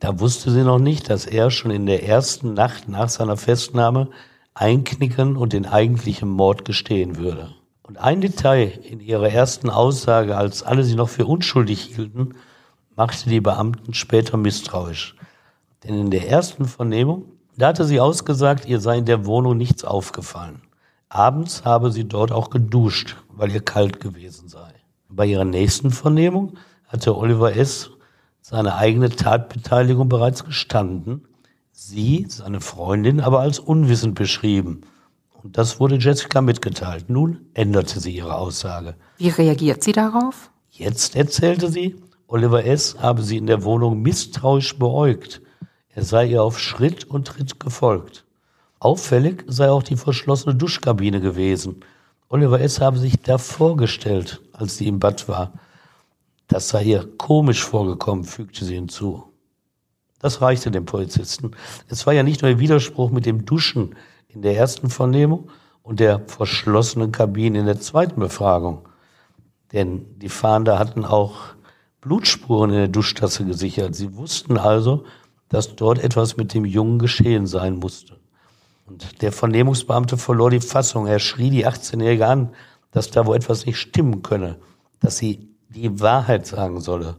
Da 0.00 0.18
wusste 0.18 0.50
sie 0.50 0.64
noch 0.64 0.80
nicht, 0.80 1.10
dass 1.10 1.26
er 1.26 1.52
schon 1.52 1.70
in 1.70 1.86
der 1.86 2.06
ersten 2.06 2.54
Nacht 2.54 2.88
nach 2.88 3.08
seiner 3.08 3.36
Festnahme 3.36 4.08
einknicken 4.52 5.36
und 5.36 5.52
den 5.52 5.64
eigentlichen 5.64 6.28
Mord 6.28 6.64
gestehen 6.64 7.16
würde. 7.16 7.54
Und 7.84 7.98
ein 7.98 8.20
Detail 8.20 8.72
in 8.82 8.98
ihrer 8.98 9.28
ersten 9.28 9.70
Aussage, 9.70 10.36
als 10.36 10.64
alle 10.64 10.82
sie 10.82 10.96
noch 10.96 11.08
für 11.08 11.26
unschuldig 11.26 11.82
hielten, 11.82 12.34
machte 12.96 13.30
die 13.30 13.40
Beamten 13.40 13.94
später 13.94 14.36
misstrauisch. 14.36 15.14
Denn 15.84 15.94
in 15.94 16.10
der 16.10 16.28
ersten 16.28 16.64
Vernehmung, 16.64 17.26
da 17.56 17.68
hatte 17.68 17.84
sie 17.84 18.00
ausgesagt, 18.00 18.66
ihr 18.66 18.80
sei 18.80 18.98
in 18.98 19.04
der 19.04 19.26
Wohnung 19.26 19.56
nichts 19.56 19.84
aufgefallen. 19.84 20.62
Abends 21.08 21.64
habe 21.64 21.92
sie 21.92 22.04
dort 22.04 22.32
auch 22.32 22.50
geduscht, 22.50 23.16
weil 23.28 23.52
ihr 23.52 23.60
kalt 23.60 24.00
gewesen 24.00 24.48
sei. 24.48 24.72
Bei 25.08 25.26
ihrer 25.26 25.44
nächsten 25.44 25.90
Vernehmung 25.90 26.54
hatte 26.88 27.16
Oliver 27.16 27.56
S. 27.56 27.90
seine 28.40 28.74
eigene 28.74 29.10
Tatbeteiligung 29.10 30.08
bereits 30.08 30.44
gestanden, 30.44 31.28
sie, 31.70 32.26
seine 32.28 32.60
Freundin, 32.60 33.20
aber 33.20 33.40
als 33.40 33.58
unwissend 33.58 34.16
beschrieben. 34.16 34.82
Und 35.42 35.58
das 35.58 35.78
wurde 35.78 35.96
Jessica 35.96 36.40
mitgeteilt. 36.40 37.10
Nun 37.10 37.46
änderte 37.54 38.00
sie 38.00 38.16
ihre 38.16 38.34
Aussage. 38.36 38.94
Wie 39.18 39.28
reagiert 39.28 39.82
sie 39.82 39.92
darauf? 39.92 40.50
Jetzt 40.70 41.14
erzählte 41.14 41.70
sie, 41.70 41.96
Oliver 42.26 42.64
S. 42.64 42.96
habe 42.98 43.22
sie 43.22 43.36
in 43.36 43.46
der 43.46 43.62
Wohnung 43.62 44.02
misstrauisch 44.02 44.78
beäugt. 44.78 45.42
Er 45.94 46.04
sei 46.04 46.26
ihr 46.26 46.42
auf 46.42 46.58
Schritt 46.58 47.04
und 47.04 47.28
Tritt 47.28 47.60
gefolgt. 47.60 48.24
Auffällig 48.80 49.44
sei 49.46 49.70
auch 49.70 49.82
die 49.82 49.96
verschlossene 49.96 50.54
Duschkabine 50.54 51.20
gewesen. 51.20 51.80
Oliver 52.28 52.60
S. 52.60 52.80
habe 52.80 52.98
sich 52.98 53.20
da 53.20 53.38
vorgestellt, 53.38 54.42
als 54.52 54.76
sie 54.76 54.88
im 54.88 54.98
Bad 54.98 55.28
war. 55.28 55.52
Das 56.48 56.68
sei 56.68 56.84
ihr 56.84 57.08
komisch 57.16 57.64
vorgekommen, 57.64 58.24
fügte 58.24 58.64
sie 58.64 58.74
hinzu. 58.74 59.24
Das 60.18 60.40
reichte 60.40 60.70
dem 60.70 60.84
Polizisten. 60.84 61.52
Es 61.88 62.06
war 62.06 62.12
ja 62.12 62.22
nicht 62.22 62.42
nur 62.42 62.50
der 62.50 62.58
Widerspruch 62.58 63.10
mit 63.10 63.24
dem 63.24 63.44
Duschen 63.44 63.94
in 64.28 64.42
der 64.42 64.56
ersten 64.56 64.90
Vernehmung 64.90 65.50
und 65.82 66.00
der 66.00 66.20
verschlossenen 66.26 67.12
Kabine 67.12 67.60
in 67.60 67.66
der 67.66 67.80
zweiten 67.80 68.18
Befragung. 68.18 68.88
Denn 69.72 70.18
die 70.18 70.28
Fahnder 70.28 70.78
hatten 70.78 71.04
auch 71.04 71.54
Blutspuren 72.00 72.70
in 72.70 72.76
der 72.76 72.88
Duschtasse 72.88 73.44
gesichert. 73.44 73.94
Sie 73.94 74.16
wussten 74.16 74.58
also, 74.58 75.04
dass 75.54 75.76
dort 75.76 76.00
etwas 76.02 76.36
mit 76.36 76.52
dem 76.52 76.64
Jungen 76.64 76.98
geschehen 76.98 77.46
sein 77.46 77.76
musste. 77.76 78.16
Und 78.86 79.22
der 79.22 79.30
Vernehmungsbeamte 79.30 80.16
verlor 80.16 80.50
die 80.50 80.58
Fassung. 80.58 81.06
Er 81.06 81.20
schrie 81.20 81.48
die 81.48 81.64
18-Jährige 81.64 82.26
an, 82.26 82.50
dass 82.90 83.12
da 83.12 83.24
wo 83.24 83.34
etwas 83.34 83.64
nicht 83.64 83.78
stimmen 83.78 84.22
könne, 84.22 84.58
dass 84.98 85.16
sie 85.16 85.54
die 85.68 86.00
Wahrheit 86.00 86.44
sagen 86.44 86.80
solle. 86.80 87.18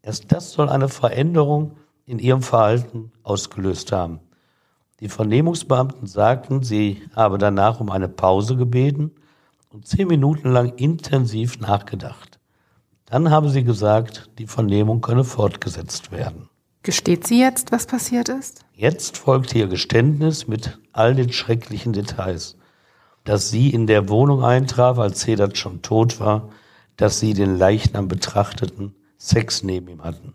Erst 0.00 0.30
das 0.30 0.52
soll 0.52 0.68
eine 0.68 0.88
Veränderung 0.88 1.76
in 2.06 2.20
ihrem 2.20 2.40
Verhalten 2.40 3.10
ausgelöst 3.24 3.90
haben. 3.90 4.20
Die 5.00 5.08
Vernehmungsbeamten 5.08 6.06
sagten, 6.06 6.62
sie 6.62 7.02
habe 7.16 7.36
danach 7.38 7.80
um 7.80 7.90
eine 7.90 8.08
Pause 8.08 8.54
gebeten 8.54 9.10
und 9.70 9.88
zehn 9.88 10.06
Minuten 10.06 10.52
lang 10.52 10.74
intensiv 10.76 11.58
nachgedacht. 11.58 12.38
Dann 13.06 13.30
haben 13.30 13.48
sie 13.48 13.64
gesagt, 13.64 14.30
die 14.38 14.46
Vernehmung 14.46 15.00
könne 15.00 15.24
fortgesetzt 15.24 16.12
werden. 16.12 16.48
Gesteht 16.84 17.26
sie 17.26 17.40
jetzt, 17.40 17.72
was 17.72 17.86
passiert 17.86 18.28
ist? 18.28 18.62
Jetzt 18.74 19.16
folgt 19.16 19.54
ihr 19.54 19.68
Geständnis 19.68 20.46
mit 20.46 20.78
all 20.92 21.14
den 21.14 21.32
schrecklichen 21.32 21.94
Details. 21.94 22.58
Dass 23.24 23.48
sie 23.48 23.70
in 23.70 23.86
der 23.86 24.10
Wohnung 24.10 24.44
eintraf, 24.44 24.98
als 24.98 25.22
Sedat 25.22 25.56
schon 25.56 25.80
tot 25.80 26.20
war, 26.20 26.50
dass 26.98 27.20
sie 27.20 27.32
den 27.32 27.56
Leichnam 27.56 28.06
betrachteten, 28.06 28.94
Sex 29.16 29.62
neben 29.62 29.88
ihm 29.88 30.04
hatten. 30.04 30.34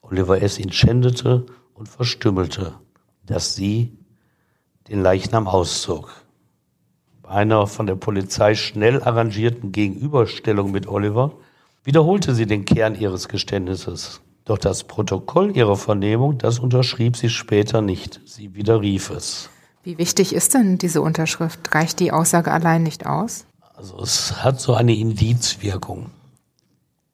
Oliver 0.00 0.40
S. 0.40 0.60
ihn 0.60 0.70
schändete 0.70 1.46
und 1.74 1.88
verstümmelte, 1.88 2.74
dass 3.26 3.56
sie 3.56 3.98
den 4.88 5.02
Leichnam 5.02 5.48
auszog. 5.48 6.12
Bei 7.22 7.30
einer 7.30 7.66
von 7.66 7.88
der 7.88 7.96
Polizei 7.96 8.54
schnell 8.54 9.02
arrangierten 9.02 9.72
Gegenüberstellung 9.72 10.70
mit 10.70 10.86
Oliver 10.86 11.32
wiederholte 11.82 12.36
sie 12.36 12.46
den 12.46 12.64
Kern 12.66 12.94
ihres 12.94 13.26
Geständnisses. 13.26 14.20
Doch 14.48 14.56
das 14.56 14.84
Protokoll 14.84 15.54
ihrer 15.54 15.76
Vernehmung, 15.76 16.38
das 16.38 16.58
unterschrieb 16.58 17.18
sie 17.18 17.28
später 17.28 17.82
nicht. 17.82 18.22
Sie 18.24 18.54
widerrief 18.54 19.10
es. 19.10 19.50
Wie 19.82 19.98
wichtig 19.98 20.34
ist 20.34 20.54
denn 20.54 20.78
diese 20.78 21.02
Unterschrift? 21.02 21.74
Reicht 21.74 22.00
die 22.00 22.12
Aussage 22.12 22.50
allein 22.50 22.82
nicht 22.82 23.04
aus? 23.04 23.44
Also 23.76 24.00
es 24.00 24.42
hat 24.42 24.58
so 24.58 24.72
eine 24.72 24.96
Indizwirkung. 24.96 26.06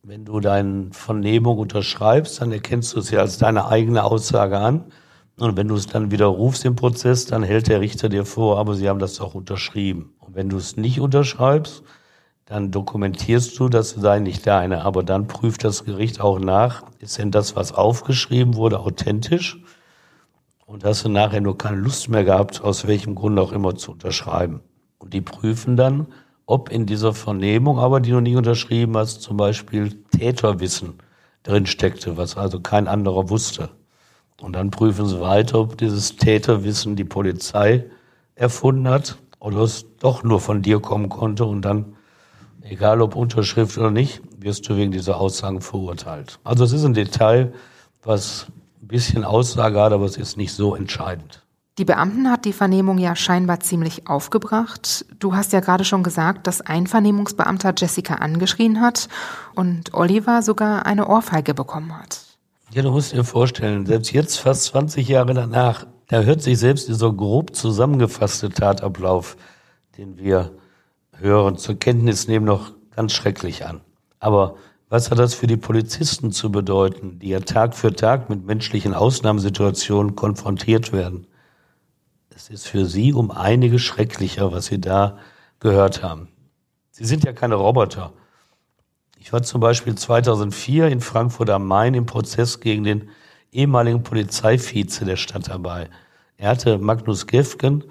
Wenn 0.05 0.25
du 0.25 0.39
deine 0.39 0.91
Vernehmung 0.93 1.59
unterschreibst, 1.59 2.41
dann 2.41 2.53
erkennst 2.53 2.95
du 2.95 3.01
es 3.01 3.11
ja 3.11 3.19
als 3.19 3.37
deine 3.37 3.67
eigene 3.67 4.05
Aussage 4.05 4.59
an. 4.59 4.85
Und 5.37 5.57
wenn 5.57 5.67
du 5.67 5.75
es 5.75 5.89
dann 5.89 6.13
widerrufst 6.13 6.65
im 6.65 6.77
Prozess, 6.77 7.27
dann 7.27 7.43
hält 7.43 7.67
der 7.67 7.81
Richter 7.81 8.09
dir 8.09 8.25
vor, 8.25 8.61
aber 8.61 8.77
sie 8.77 8.89
haben 8.89 9.01
das 9.01 9.21
auch 9.21 9.35
unterschrieben. 9.35 10.15
Und 10.21 10.37
wenn 10.37 10.51
du 10.51 10.57
es 10.57 10.77
nicht 10.77 11.01
unterschreibst, 11.01 11.83
dann 12.47 12.71
dokumentierst 12.71 13.59
du, 13.59 13.69
das 13.69 13.91
sei 13.91 14.19
nicht 14.19 14.47
deine. 14.47 14.85
Aber 14.85 15.03
dann 15.03 15.27
prüft 15.27 15.65
das 15.65 15.85
Gericht 15.85 16.21
auch 16.21 16.39
nach, 16.39 16.83
ist 16.99 17.19
denn 17.19 17.31
das, 17.31 17.57
was 17.57 17.73
aufgeschrieben 17.73 18.55
wurde, 18.55 18.81
authentisch? 18.81 19.61
Und 20.67 20.85
hast 20.85 21.05
du 21.05 21.09
nachher 21.09 21.41
nur 21.41 21.57
keine 21.57 21.77
Lust 21.77 22.09
mehr 22.09 22.25
gehabt, 22.25 22.63
aus 22.63 22.87
welchem 22.87 23.15
Grund 23.15 23.39
auch 23.39 23.53
immer 23.53 23.77
zu 23.77 23.93
unterschreiben. 23.93 24.61
Und 24.99 25.15
die 25.15 25.21
prüfen 25.21 25.77
dann, 25.77 26.07
ob 26.47 26.71
in 26.71 26.87
dieser 26.87 27.15
Vernehmung, 27.15 27.79
aber 27.79 28.01
die 28.01 28.11
du 28.11 28.21
nie 28.21 28.37
unterschrieben 28.37 28.97
hast, 28.97 29.23
zum 29.23 29.37
Beispiel 29.37 30.03
Täterwissen 30.11 30.95
drin 31.43 31.67
steckte, 31.67 32.17
was 32.17 32.37
also 32.37 32.61
kein 32.61 32.89
anderer 32.89 33.31
wusste. 33.31 33.71
Und 34.41 34.55
dann 34.55 34.71
prüfen 34.71 35.07
sie 35.07 35.21
weiter, 35.21 35.61
ob 35.61 35.79
dieses 35.79 36.17
Täterwissen 36.17 36.97
die 36.97 37.05
Polizei 37.05 37.85
erfunden 38.35 38.89
hat 38.89 39.17
oder 39.39 39.59
es 39.59 39.87
doch 40.01 40.23
nur 40.23 40.41
von 40.41 40.61
dir 40.63 40.81
kommen 40.81 41.09
konnte 41.09 41.45
und 41.45 41.63
dann 41.63 41.95
egal 42.65 43.01
ob 43.01 43.15
Unterschrift 43.15 43.79
oder 43.79 43.91
nicht, 43.91 44.23
wirst 44.39 44.69
du 44.69 44.77
wegen 44.77 44.93
dieser 44.93 45.19
Aussagen 45.19 45.61
verurteilt. 45.61 46.39
Also 46.45 46.65
es 46.65 46.73
ist 46.73 46.85
ein 46.85 46.95
Detail, 46.95 47.53
was 48.03 48.47
ein 48.83 48.89
bisschen 48.89 49.25
Aussage 49.25 49.81
hat, 49.81 49.93
aber 49.93 50.05
es 50.05 50.17
ist 50.17 50.37
nicht 50.37 50.53
so 50.53 50.75
entscheidend. 50.75 51.43
Die 51.79 51.85
Beamten 51.85 52.31
hat 52.31 52.45
die 52.45 52.53
Vernehmung 52.53 52.99
ja 52.99 53.17
scheinbar 53.17 53.59
ziemlich 53.59 54.07
aufgebracht. 54.07 55.05
Du 55.19 55.35
hast 55.35 55.53
ja 55.53 55.59
gerade 55.59 55.85
schon 55.85 56.05
gesagt, 56.05 56.47
dass 56.47 56.61
ein 56.61 56.87
Vernehmungsbeamter 56.87 57.75
Jessica 57.77 58.15
angeschrien 58.15 58.81
hat 58.81 59.09
und 59.57 59.93
Oliver 59.93 60.43
sogar 60.43 60.87
eine 60.87 61.09
Ohrfeige 61.09 61.53
bekommen 61.53 61.99
hat. 61.99 62.21
Ja, 62.71 62.83
du 62.83 62.93
musst 62.93 63.13
dir 63.13 63.25
vorstellen, 63.25 63.87
selbst 63.87 64.13
jetzt, 64.13 64.39
fast 64.39 64.65
20 64.67 65.09
Jahre 65.09 65.35
danach, 65.35 65.87
da 66.07 66.21
hört 66.21 66.43
sich 66.43 66.59
selbst 66.59 66.89
dieser 66.89 67.13
grob 67.13 67.57
zusammengefasste 67.57 68.51
Tatablauf, 68.51 69.37
den 69.99 70.17
wir 70.17 70.53
hören, 71.19 71.57
zur 71.57 71.79
Kenntnis 71.79 72.29
nehmen, 72.29 72.47
noch 72.47 72.73
ganz 72.95 73.13
schrecklich 73.13 73.67
an. 73.67 73.81
Aber 74.19 74.57
was 74.89 75.11
hat 75.11 75.19
das 75.19 75.35
für 75.35 75.47
die 75.47 75.57
Polizisten 75.57 76.31
zu 76.31 76.53
bedeuten, 76.53 77.19
die 77.19 77.29
ja 77.29 77.41
Tag 77.41 77.75
für 77.75 77.95
Tag 77.95 78.31
mit 78.31 78.45
menschlichen 78.45 78.95
Ausnahmesituationen 78.95 80.15
konfrontiert 80.15 80.93
werden? 80.93 81.27
Es 82.35 82.51
ist 82.51 82.67
für 82.67 82.85
sie 82.87 83.13
um 83.13 83.31
einige 83.31 83.79
schrecklicher, 83.79 84.53
was 84.53 84.67
sie 84.67 84.81
da 84.81 85.19
gehört 85.61 86.03
haben. 86.03 86.29
Sie 86.91 87.05
sind 87.05 87.25
ja 87.25 87.33
keine 87.33 87.55
Roboter. 87.55 88.13
Ich 89.19 89.33
war 89.33 89.43
zum 89.43 89.61
Beispiel 89.61 89.95
2004 89.95 90.89
in 90.89 91.01
Frankfurt 91.01 91.51
am 91.51 91.67
Main 91.67 91.95
im 91.95 92.07
Prozess 92.07 92.61
gegen 92.61 92.85
den 92.85 93.09
ehemaligen 93.53 94.03
Polizeivize 94.03 95.05
der 95.05 95.17
Stadt 95.17 95.49
dabei. 95.49 95.89
Er 96.37 96.51
hatte 96.51 96.79
Magnus 96.79 97.27
Gefgen, 97.27 97.85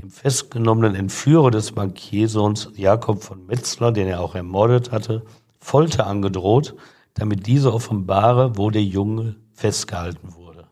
dem 0.00 0.10
festgenommenen 0.10 0.94
Entführer 0.94 1.50
des 1.50 1.72
Bankiersohns 1.72 2.70
Jakob 2.74 3.22
von 3.22 3.46
Metzler, 3.46 3.92
den 3.92 4.08
er 4.08 4.20
auch 4.20 4.34
ermordet 4.34 4.92
hatte, 4.92 5.22
Folter 5.58 6.06
angedroht, 6.06 6.74
damit 7.14 7.46
dieser 7.46 7.74
offenbare, 7.74 8.56
wo 8.56 8.70
der 8.70 8.82
Junge 8.82 9.36
festgehalten 9.52 10.34
wurde. 10.34 10.64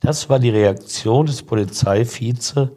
Das 0.00 0.30
war 0.30 0.38
die 0.38 0.50
Reaktion 0.50 1.26
des 1.26 1.42
Polizeivize, 1.42 2.72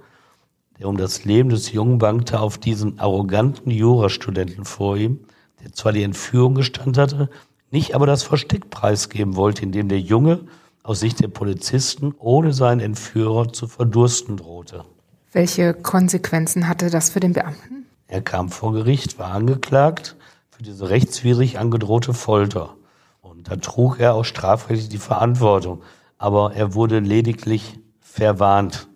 der 0.77 0.87
um 0.89 0.97
das 0.97 1.23
Leben 1.23 1.49
des 1.49 1.71
Jungen 1.71 1.99
bangte, 1.99 2.39
auf 2.39 2.57
diesen 2.57 2.99
arroganten 2.99 3.71
Jurastudenten 3.71 4.65
vor 4.65 4.97
ihm, 4.97 5.19
der 5.63 5.71
zwar 5.71 5.93
die 5.93 6.03
Entführung 6.03 6.55
gestand 6.55 6.97
hatte, 6.97 7.29
nicht 7.69 7.95
aber 7.95 8.07
das 8.07 8.23
Versteck 8.23 8.69
preisgeben 8.69 9.35
wollte, 9.35 9.63
indem 9.63 9.87
der 9.87 9.99
Junge 9.99 10.41
aus 10.83 10.99
Sicht 10.99 11.21
der 11.21 11.27
Polizisten 11.29 12.13
ohne 12.17 12.51
seinen 12.51 12.81
Entführer 12.81 13.53
zu 13.53 13.67
verdursten 13.67 14.37
drohte. 14.37 14.83
Welche 15.31 15.73
Konsequenzen 15.73 16.67
hatte 16.67 16.89
das 16.89 17.09
für 17.09 17.21
den 17.21 17.33
Beamten? 17.33 17.85
Er 18.07 18.21
kam 18.21 18.49
vor 18.49 18.73
Gericht, 18.73 19.17
war 19.17 19.31
angeklagt 19.31 20.17
für 20.49 20.61
diese 20.61 20.89
rechtswidrig 20.89 21.57
angedrohte 21.57 22.13
Folter. 22.13 22.75
Und 23.21 23.49
da 23.49 23.55
trug 23.55 23.99
er 23.99 24.13
auch 24.13 24.25
strafrechtlich 24.25 24.89
die 24.89 24.97
Verantwortung. 24.97 25.81
Aber 26.17 26.53
er 26.53 26.73
wurde 26.73 26.99
lediglich 26.99 27.79
verwarnt. 28.01 28.89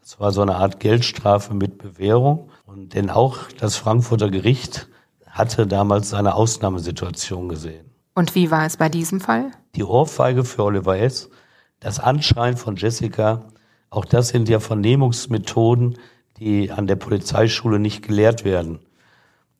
Das 0.00 0.20
war 0.20 0.30
so 0.30 0.42
eine 0.42 0.54
Art 0.54 0.78
Geldstrafe 0.78 1.54
mit 1.54 1.78
Bewährung. 1.78 2.50
Und 2.66 2.94
denn 2.94 3.10
auch 3.10 3.38
das 3.58 3.74
Frankfurter 3.74 4.30
Gericht 4.30 4.88
hatte 5.26 5.66
damals 5.66 6.10
seine 6.10 6.34
Ausnahmesituation 6.34 7.48
gesehen. 7.48 7.90
Und 8.14 8.36
wie 8.36 8.52
war 8.52 8.64
es 8.64 8.76
bei 8.76 8.88
diesem 8.88 9.20
Fall? 9.20 9.50
Die 9.74 9.82
Ohrfeige 9.82 10.44
für 10.44 10.62
Oliver 10.62 10.96
S., 10.96 11.30
das 11.80 11.98
Anschreien 11.98 12.56
von 12.56 12.76
Jessica, 12.76 13.44
auch 13.94 14.04
das 14.04 14.28
sind 14.28 14.48
ja 14.48 14.60
Vernehmungsmethoden, 14.60 15.98
die 16.38 16.70
an 16.70 16.86
der 16.86 16.96
Polizeischule 16.96 17.78
nicht 17.78 18.06
gelehrt 18.06 18.44
werden. 18.44 18.80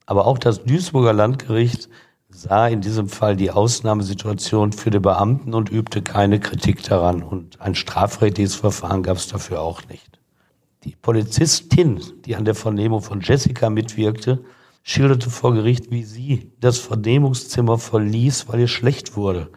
Aber 0.07 0.26
auch 0.26 0.38
das 0.38 0.64
Duisburger 0.64 1.12
Landgericht 1.12 1.88
sah 2.29 2.67
in 2.67 2.81
diesem 2.81 3.09
Fall 3.09 3.37
die 3.37 3.53
Ausnahmesituation 3.53 4.73
für 4.73 4.91
die 4.91 4.99
Beamten 4.99 5.55
und 5.55 5.71
übte 5.71 6.03
keine 6.03 6.41
Kritik 6.41 6.83
daran. 6.83 7.23
Und 7.23 7.61
ein 7.61 7.76
strafrechtliches 7.76 8.57
Verfahren 8.57 9.05
gab 9.05 9.19
es 9.19 9.29
dafür 9.29 9.62
auch 9.62 9.87
nicht. 9.88 10.19
Die 10.83 10.97
Polizistin, 10.97 12.00
die 12.26 12.35
an 12.35 12.45
der 12.45 12.57
Vernehmung 12.57 13.03
von 13.03 13.21
Jessica 13.21 13.71
mitwirkte, 13.71 14.45
schilderte 14.83 15.31
vor 15.31 15.55
Gericht, 15.55 15.91
wie 15.91 16.03
sie 16.03 16.53
das 16.61 16.79
Vernehmungszimmer 16.79 17.79
verließ, 17.79 18.49
weil 18.49 18.61
ihr 18.61 18.69
schlecht 18.69 19.17
wurde. 19.17 19.50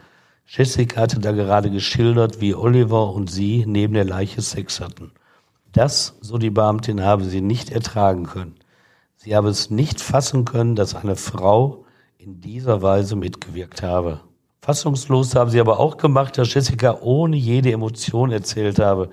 Jessica 0.50 1.02
hatte 1.02 1.20
da 1.20 1.32
gerade 1.32 1.70
geschildert, 1.70 2.40
wie 2.40 2.54
Oliver 2.54 3.12
und 3.12 3.30
sie 3.30 3.64
neben 3.66 3.92
der 3.92 4.06
Leiche 4.06 4.40
Sex 4.40 4.80
hatten. 4.80 5.12
Das, 5.72 6.16
so 6.22 6.38
die 6.38 6.48
Beamtin, 6.48 7.02
habe 7.02 7.24
sie 7.24 7.42
nicht 7.42 7.68
ertragen 7.68 8.24
können. 8.24 8.54
Sie 9.16 9.36
habe 9.36 9.50
es 9.50 9.68
nicht 9.68 10.00
fassen 10.00 10.46
können, 10.46 10.74
dass 10.74 10.94
eine 10.94 11.16
Frau 11.16 11.84
in 12.16 12.40
dieser 12.40 12.80
Weise 12.80 13.14
mitgewirkt 13.14 13.82
habe. 13.82 14.20
Fassungslos 14.62 15.34
habe 15.34 15.50
sie 15.50 15.60
aber 15.60 15.78
auch 15.78 15.98
gemacht, 15.98 16.38
dass 16.38 16.54
Jessica 16.54 16.96
ohne 17.02 17.36
jede 17.36 17.70
Emotion 17.70 18.32
erzählt 18.32 18.78
habe, 18.78 19.10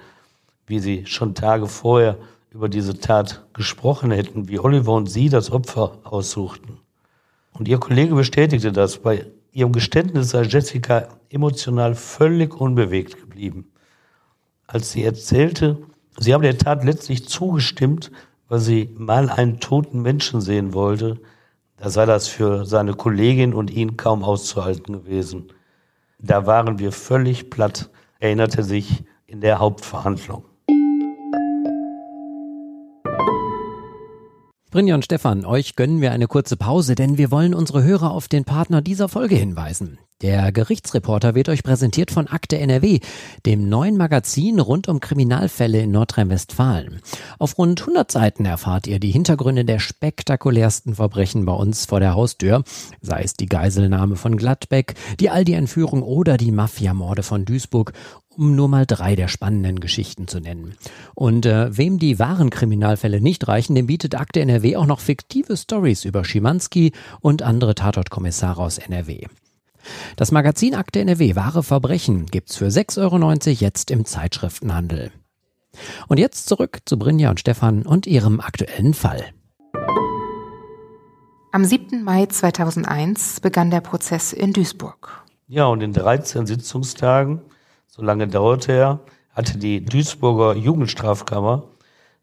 wie 0.67 0.79
sie 0.79 1.05
schon 1.05 1.35
Tage 1.35 1.67
vorher 1.67 2.17
über 2.49 2.69
diese 2.69 2.97
Tat 2.97 3.45
gesprochen 3.51 4.11
hätten, 4.11 4.47
wie 4.47 4.59
Oliver 4.59 4.93
und 4.93 5.07
sie 5.07 5.27
das 5.27 5.51
Opfer 5.51 5.99
aussuchten. 6.05 6.79
Und 7.51 7.67
ihr 7.67 7.77
Kollege 7.77 8.15
bestätigte 8.15 8.71
das. 8.71 8.99
Bei 8.99 9.25
ihrem 9.55 9.71
Geständnis 9.71 10.31
sei 10.31 10.43
Jessica 10.43 11.07
emotional 11.29 11.95
völlig 11.95 12.59
unbewegt 12.59 13.17
geblieben. 13.17 13.71
Als 14.67 14.91
sie 14.91 15.03
erzählte, 15.03 15.77
sie 16.19 16.33
habe 16.33 16.43
der 16.43 16.57
Tat 16.57 16.83
letztlich 16.83 17.29
zugestimmt, 17.29 18.11
weil 18.49 18.59
sie 18.59 18.93
mal 18.97 19.29
einen 19.29 19.61
toten 19.61 20.01
Menschen 20.01 20.41
sehen 20.41 20.73
wollte, 20.73 21.21
da 21.77 21.89
sei 21.89 22.05
das 22.05 22.27
für 22.27 22.65
seine 22.65 22.95
Kollegin 22.95 23.53
und 23.53 23.71
ihn 23.71 23.95
kaum 23.95 24.23
auszuhalten 24.23 24.93
gewesen. 24.93 25.47
Da 26.19 26.45
waren 26.45 26.77
wir 26.77 26.91
völlig 26.91 27.49
platt, 27.49 27.89
erinnerte 28.19 28.61
sich 28.63 29.05
in 29.25 29.39
der 29.39 29.59
Hauptverhandlung. 29.59 30.43
Brinja 34.75 34.93
und 34.95 35.05
Stefan, 35.05 35.45
euch 35.45 35.77
gönnen 35.77 36.01
wir 36.01 36.11
eine 36.11 36.27
kurze 36.27 36.57
Pause, 36.57 36.95
denn 36.95 37.17
wir 37.17 37.31
wollen 37.31 37.53
unsere 37.53 37.83
Hörer 37.83 38.11
auf 38.11 38.27
den 38.27 38.43
Partner 38.43 38.81
dieser 38.81 39.07
Folge 39.07 39.35
hinweisen. 39.35 39.99
Der 40.21 40.51
Gerichtsreporter 40.51 41.33
wird 41.33 41.47
euch 41.47 41.63
präsentiert 41.63 42.11
von 42.11 42.27
Akte 42.27 42.57
NRW, 42.57 42.99
dem 43.45 43.69
neuen 43.69 43.95
Magazin 43.95 44.59
rund 44.59 44.89
um 44.89 44.99
Kriminalfälle 44.99 45.79
in 45.79 45.91
Nordrhein-Westfalen. 45.91 47.01
Auf 47.39 47.57
rund 47.57 47.79
100 47.81 48.11
Seiten 48.11 48.43
erfahrt 48.43 48.87
ihr 48.87 48.99
die 48.99 49.11
Hintergründe 49.11 49.63
der 49.63 49.79
spektakulärsten 49.79 50.95
Verbrechen 50.95 51.45
bei 51.45 51.53
uns 51.53 51.85
vor 51.85 52.01
der 52.01 52.13
Haustür, 52.13 52.63
sei 53.01 53.23
es 53.23 53.33
die 53.35 53.47
Geiselnahme 53.47 54.17
von 54.17 54.35
Gladbeck, 54.35 54.95
die 55.21 55.29
Aldi-Entführung 55.29 56.01
oder 56.01 56.35
die 56.35 56.51
Mafiamorde 56.51 57.23
von 57.23 57.45
Duisburg 57.45 57.93
um 58.37 58.55
nur 58.55 58.67
mal 58.67 58.85
drei 58.85 59.15
der 59.15 59.27
spannenden 59.27 59.79
Geschichten 59.79 60.27
zu 60.27 60.39
nennen. 60.39 60.75
Und 61.13 61.45
äh, 61.45 61.75
wem 61.75 61.99
die 61.99 62.19
wahren 62.19 62.49
Kriminalfälle 62.49 63.21
nicht 63.21 63.47
reichen, 63.47 63.75
dem 63.75 63.87
bietet 63.87 64.15
Akte 64.15 64.41
NRW 64.41 64.77
auch 64.77 64.85
noch 64.85 64.99
fiktive 64.99 65.57
Stories 65.57 66.05
über 66.05 66.23
Schimanski 66.25 66.91
und 67.21 67.41
andere 67.41 67.75
Tatortkommissare 67.75 68.61
aus 68.61 68.77
NRW. 68.77 69.25
Das 70.15 70.31
Magazin 70.31 70.75
Akte 70.75 70.99
NRW 70.99 71.35
Wahre 71.35 71.63
Verbrechen 71.63 72.25
gibt's 72.25 72.55
für 72.55 72.67
6,90 72.67 73.01
Euro 73.01 73.31
jetzt 73.59 73.91
im 73.91 74.05
Zeitschriftenhandel. 74.05 75.11
Und 76.07 76.19
jetzt 76.19 76.47
zurück 76.47 76.79
zu 76.85 76.97
Brinja 76.97 77.29
und 77.29 77.39
Stefan 77.39 77.83
und 77.83 78.07
ihrem 78.07 78.39
aktuellen 78.39 78.93
Fall. 78.93 79.25
Am 81.51 81.63
7. 81.63 82.03
Mai 82.03 82.25
2001 82.25 83.39
begann 83.39 83.71
der 83.71 83.81
Prozess 83.81 84.33
in 84.33 84.51
Duisburg. 84.51 85.23
Ja, 85.47 85.67
und 85.67 85.81
in 85.81 85.93
13 85.93 86.47
Sitzungstagen 86.47 87.41
so 87.95 88.01
lange 88.01 88.27
dauerte 88.27 88.73
er, 88.73 88.99
hatte 89.31 89.57
die 89.57 89.83
Duisburger 89.83 90.55
Jugendstrafkammer 90.55 91.63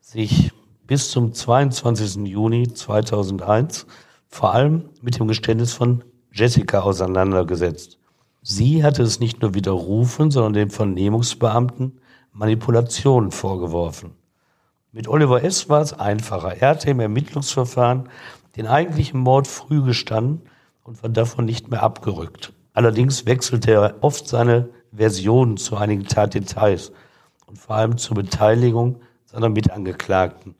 sich 0.00 0.52
bis 0.86 1.10
zum 1.10 1.32
22. 1.32 2.26
Juni 2.26 2.70
2001 2.70 3.86
vor 4.28 4.52
allem 4.52 4.90
mit 5.00 5.18
dem 5.18 5.28
Geständnis 5.28 5.72
von 5.72 6.04
Jessica 6.30 6.80
auseinandergesetzt. 6.80 7.98
Sie 8.42 8.84
hatte 8.84 9.02
es 9.02 9.18
nicht 9.18 9.40
nur 9.40 9.54
widerrufen, 9.54 10.30
sondern 10.30 10.52
dem 10.52 10.70
Vernehmungsbeamten 10.70 12.00
Manipulationen 12.32 13.30
vorgeworfen. 13.30 14.10
Mit 14.90 15.08
Oliver 15.08 15.42
S. 15.42 15.70
war 15.70 15.80
es 15.80 15.94
einfacher. 15.94 16.54
Er 16.60 16.70
hatte 16.70 16.90
im 16.90 17.00
Ermittlungsverfahren 17.00 18.10
den 18.56 18.66
eigentlichen 18.66 19.20
Mord 19.20 19.46
früh 19.46 19.82
gestanden 19.82 20.42
und 20.84 21.02
war 21.02 21.08
davon 21.08 21.46
nicht 21.46 21.70
mehr 21.70 21.82
abgerückt. 21.82 22.52
Allerdings 22.74 23.24
wechselte 23.24 23.70
er 23.70 23.94
oft 24.02 24.28
seine 24.28 24.68
Versionen 24.92 25.56
zu 25.56 25.76
einigen 25.76 26.04
Tatdetails 26.04 26.92
und 27.46 27.58
vor 27.58 27.76
allem 27.76 27.99
zur 27.99 28.16
Beteiligung 28.16 29.00
seiner 29.25 29.49
Mitangeklagten. 29.49 30.54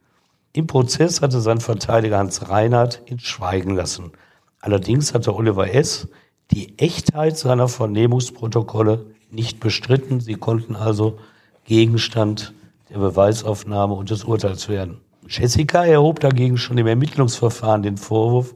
Im 0.55 0.67
Prozess 0.67 1.23
hatte 1.23 1.41
sein 1.41 1.61
Verteidiger 1.61 2.19
Hans 2.19 2.49
Reinhardt 2.49 3.03
ihn 3.07 3.19
schweigen 3.19 3.75
lassen. 3.75 4.12
Allerdings 4.61 5.15
hatte 5.15 5.35
Oliver 5.35 5.73
S. 5.75 6.09
die 6.51 6.79
Echtheit 6.79 7.39
seiner 7.39 7.69
Vernehmungsprotokolle 7.69 9.07
nicht 9.31 9.61
bestritten. 9.61 10.21
Sie 10.21 10.35
konnten 10.35 10.77
also 10.77 11.19
Gegenstand 11.65 12.53
der 12.91 12.99
Beweisaufnahme 12.99 13.95
und 13.95 14.11
des 14.11 14.25
Urteils 14.25 14.69
werden. 14.69 15.01
Jessica 15.29 15.85
erhob 15.85 16.21
dagegen 16.21 16.59
schon 16.59 16.79
im 16.79 16.87
Ermittlungsverfahren 16.87 17.83
den 17.83 17.97
Vorwurf, 17.97 18.55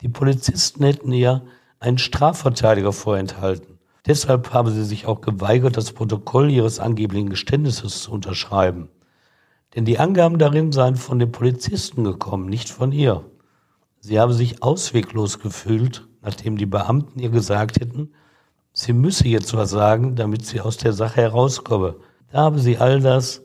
die 0.00 0.08
Polizisten 0.08 0.84
hätten 0.84 1.10
ihr 1.12 1.42
einen 1.80 1.98
Strafverteidiger 1.98 2.92
vorenthalten. 2.92 3.77
Deshalb 4.08 4.54
haben 4.54 4.70
sie 4.70 4.84
sich 4.84 5.04
auch 5.04 5.20
geweigert, 5.20 5.76
das 5.76 5.92
Protokoll 5.92 6.50
ihres 6.50 6.80
angeblichen 6.80 7.28
Geständnisses 7.28 8.02
zu 8.02 8.10
unterschreiben. 8.10 8.88
Denn 9.74 9.84
die 9.84 9.98
Angaben 9.98 10.38
darin 10.38 10.72
seien 10.72 10.96
von 10.96 11.18
den 11.18 11.30
Polizisten 11.30 12.04
gekommen, 12.04 12.48
nicht 12.48 12.70
von 12.70 12.90
ihr. 12.90 13.26
Sie 14.00 14.18
habe 14.18 14.32
sich 14.32 14.62
ausweglos 14.62 15.40
gefühlt, 15.40 16.08
nachdem 16.22 16.56
die 16.56 16.64
Beamten 16.64 17.20
ihr 17.20 17.28
gesagt 17.28 17.80
hätten, 17.80 18.14
sie 18.72 18.94
müsse 18.94 19.28
jetzt 19.28 19.52
was 19.54 19.70
sagen, 19.70 20.16
damit 20.16 20.46
sie 20.46 20.62
aus 20.62 20.78
der 20.78 20.94
Sache 20.94 21.20
herauskomme. 21.20 21.96
Da 22.32 22.38
habe 22.38 22.60
sie 22.60 22.78
all 22.78 23.00
das, 23.00 23.42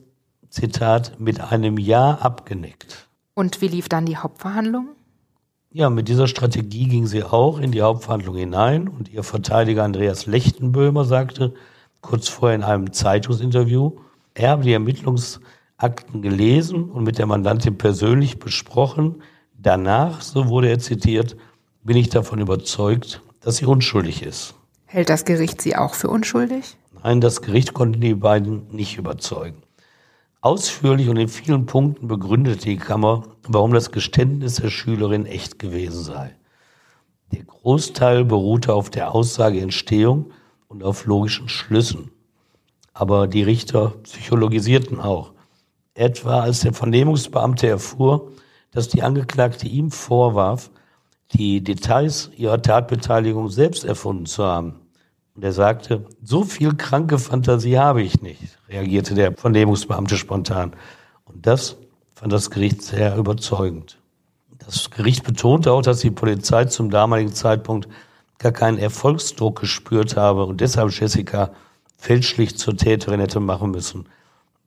Zitat, 0.49 1.19
mit 1.19 1.41
einem 1.41 1.77
Ja 1.77 2.19
abgenickt. 2.19 3.09
Und 3.33 3.59
wie 3.59 3.67
lief 3.67 3.89
dann 3.89 4.05
die 4.05 4.15
Hauptverhandlung? 4.15 4.89
Ja, 5.75 5.89
mit 5.89 6.07
dieser 6.07 6.27
Strategie 6.27 6.87
ging 6.87 7.07
sie 7.07 7.23
auch 7.23 7.57
in 7.57 7.71
die 7.71 7.81
Hauptverhandlung 7.81 8.35
hinein 8.35 8.87
und 8.87 9.11
ihr 9.11 9.23
Verteidiger 9.23 9.83
Andreas 9.83 10.27
Lechtenböhmer 10.27 11.03
sagte 11.03 11.55
kurz 11.99 12.27
vorher 12.27 12.55
in 12.55 12.63
einem 12.63 12.93
Zeitungsinterview, 12.93 13.93
er 14.35 14.51
habe 14.51 14.63
die 14.63 14.73
Ermittlungsakten 14.73 16.21
gelesen 16.21 16.91
und 16.91 17.03
mit 17.03 17.17
der 17.17 17.25
Mandantin 17.25 17.75
persönlich 17.75 18.37
besprochen. 18.37 19.23
Danach, 19.57 20.21
so 20.21 20.47
wurde 20.47 20.69
er 20.69 20.77
zitiert, 20.77 21.37
bin 21.81 21.97
ich 21.97 22.09
davon 22.09 22.39
überzeugt, 22.39 23.23
dass 23.41 23.57
sie 23.57 23.65
unschuldig 23.65 24.21
ist. 24.21 24.53
Hält 24.85 25.09
das 25.09 25.25
Gericht 25.25 25.59
sie 25.59 25.75
auch 25.75 25.95
für 25.95 26.09
unschuldig? 26.09 26.77
Nein, 27.03 27.19
das 27.19 27.41
Gericht 27.41 27.73
konnte 27.73 27.97
die 27.97 28.13
beiden 28.13 28.67
nicht 28.71 28.99
überzeugen. 28.99 29.63
Ausführlich 30.43 31.07
und 31.07 31.15
in 31.15 31.29
vielen 31.29 31.65
Punkten 31.65 32.09
begründete 32.09 32.65
die 32.65 32.75
Kammer, 32.75 33.23
warum 33.47 33.71
das 33.71 33.93
Geständnis 33.93 34.55
der 34.55 34.69
Schülerin 34.69 35.25
echt 35.25 35.57
gewesen 35.57 36.03
sei. 36.03 36.35
Der 37.31 37.45
Großteil 37.45 38.25
beruhte 38.25 38.73
auf 38.73 38.89
der 38.89 39.15
Aussageentstehung 39.15 40.31
und 40.67 40.83
auf 40.83 41.05
logischen 41.05 41.47
Schlüssen. 41.47 42.11
Aber 42.93 43.27
die 43.27 43.43
Richter 43.43 43.93
psychologisierten 44.03 44.99
auch. 44.99 45.31
Etwa 45.93 46.41
als 46.41 46.59
der 46.59 46.73
Vernehmungsbeamte 46.73 47.67
erfuhr, 47.67 48.33
dass 48.71 48.89
die 48.89 49.01
Angeklagte 49.01 49.69
ihm 49.69 49.91
vorwarf, 49.91 50.71
die 51.31 51.63
Details 51.63 52.31
ihrer 52.35 52.61
Tatbeteiligung 52.61 53.47
selbst 53.47 53.85
erfunden 53.85 54.25
zu 54.25 54.43
haben. 54.43 54.82
Und 55.35 55.43
er 55.43 55.53
sagte, 55.53 56.05
so 56.21 56.43
viel 56.43 56.75
kranke 56.75 57.17
Fantasie 57.17 57.77
habe 57.79 58.03
ich 58.03 58.21
nicht, 58.21 58.59
reagierte 58.69 59.15
der 59.15 59.33
Vernehmungsbeamte 59.33 60.15
spontan. 60.17 60.73
Und 61.25 61.47
das 61.47 61.77
fand 62.13 62.31
das 62.31 62.51
Gericht 62.51 62.83
sehr 62.83 63.17
überzeugend. 63.17 63.97
Das 64.59 64.91
Gericht 64.91 65.23
betonte 65.23 65.71
auch, 65.71 65.81
dass 65.81 65.99
die 66.01 66.11
Polizei 66.11 66.65
zum 66.65 66.89
damaligen 66.89 67.33
Zeitpunkt 67.33 67.89
gar 68.37 68.51
keinen 68.51 68.77
Erfolgsdruck 68.77 69.59
gespürt 69.59 70.15
habe 70.15 70.45
und 70.45 70.61
deshalb 70.61 70.91
Jessica 70.91 71.51
fälschlich 71.97 72.57
zur 72.57 72.77
Täterin 72.77 73.19
hätte 73.19 73.39
machen 73.39 73.71
müssen. 73.71 74.05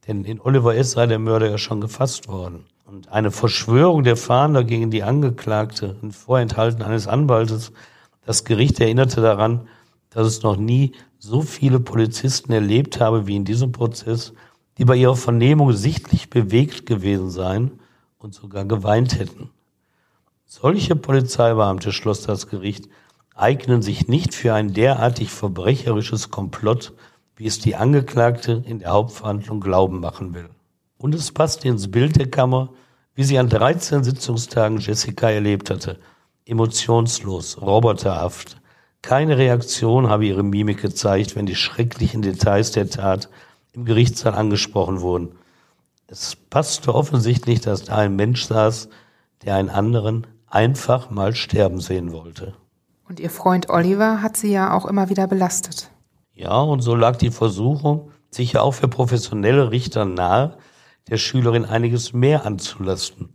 Denn 0.09 0.25
in 0.25 0.41
Oliver 0.41 0.75
S. 0.75 0.93
sei 0.93 1.07
der 1.07 1.19
Mörder 1.19 1.51
ja 1.51 1.59
schon 1.59 1.81
gefasst 1.81 2.29
worden. 2.29 2.65
Und 2.87 3.09
eine 3.11 3.31
Verschwörung 3.31 4.05
der 4.05 4.17
Fahnder 4.17 4.65
gegen 4.65 4.91
die 4.91 5.03
Angeklagte 5.03 5.97
und 6.03 6.13
Vorenthalten 6.13 6.83
eines 6.83 7.09
Anwaltes, 7.09 7.73
das 8.25 8.45
Gericht 8.45 8.81
erinnerte 8.81 9.21
daran, 9.21 9.69
dass 10.17 10.29
es 10.29 10.43
noch 10.43 10.57
nie 10.57 10.93
so 11.19 11.43
viele 11.43 11.79
Polizisten 11.79 12.51
erlebt 12.51 13.01
habe 13.01 13.27
wie 13.27 13.37
in 13.37 13.45
diesem 13.45 13.73
Prozess, 13.73 14.33
die 14.79 14.87
bei 14.87 14.97
ihrer 14.97 15.15
Vernehmung 15.15 15.75
sichtlich 15.75 16.31
bewegt 16.31 16.87
gewesen 16.87 17.29
seien 17.29 17.81
und 18.17 18.33
sogar 18.33 18.65
geweint 18.65 19.19
hätten. 19.19 19.51
Solche 20.47 20.97
Polizeibeamte, 20.97 21.93
schloss 21.93 22.23
das 22.23 22.49
Gericht, 22.49 22.89
eignen 23.35 23.83
sich 23.83 24.09
nicht 24.09 24.35
für 24.35 24.55
ein 24.55 24.73
derartig 24.73 25.31
verbrecherisches 25.31 26.31
Komplott, 26.31 26.95
wie 27.37 27.47
es 27.47 27.59
die 27.59 27.77
Angeklagte 27.77 28.65
in 28.65 28.79
der 28.79 28.93
Hauptverhandlung 28.93 29.61
glauben 29.61 30.01
machen 30.01 30.33
will. 30.33 30.49
Und 30.97 31.15
es 31.15 31.31
passt 31.31 31.63
ins 31.67 31.91
Bild 31.91 32.17
der 32.17 32.31
Kammer, 32.31 32.71
wie 33.15 33.25
sie 33.25 33.39
an 33.39 33.51
13 33.51 34.03
Sitzungstagen 34.03 34.79
Jessica 34.79 35.29
erlebt 35.29 35.69
hatte. 35.69 35.99
Emotionslos, 36.47 37.61
roboterhaft, 37.61 38.57
keine 39.07 39.39
Reaktion 39.39 40.09
habe 40.09 40.27
ihre 40.27 40.43
Mimik 40.43 40.83
gezeigt, 40.83 41.37
wenn 41.37 41.47
die 41.47 41.55
schrecklichen 41.55 42.23
Details 42.23 42.73
der 42.73 42.91
Tat 42.91 43.29
im 43.73 43.85
Gerichtssaal 43.85 44.35
angesprochen 44.35 45.01
wurden. 45.01 45.37
Es 46.09 46.35
passte 46.35 46.93
offensichtlich, 46.93 47.61
dass 47.61 47.85
da 47.85 47.99
ein 47.99 48.17
Mensch 48.17 48.47
saß, 48.47 48.89
der 49.45 49.55
einen 49.55 49.71
anderen 49.71 50.27
einfach 50.49 51.09
mal 51.11 51.37
sterben 51.37 51.81
sehen 51.81 52.13
wollte. 52.13 52.55
Und 53.09 53.21
ihr 53.21 53.31
Freund 53.31 53.71
Oliver 53.71 54.23
hat 54.23 54.37
sie 54.37 54.51
ja 54.51 54.75
auch 54.75 54.87
immer 54.87 55.09
wieder 55.09 55.29
belastet. 55.29 55.89
Ja, 56.35 56.61
und 56.61 56.81
so 56.81 56.97
lag 56.97 57.15
die 57.15 57.31
Versuchung, 57.31 58.11
sicher 58.31 58.65
auch 58.65 58.75
für 58.75 58.89
professionelle 58.89 59.71
Richter 59.71 60.05
nahe, 60.05 60.59
der 61.09 61.19
Schülerin 61.19 61.65
einiges 61.65 62.13
mehr 62.13 62.45
anzulasten. 62.45 63.29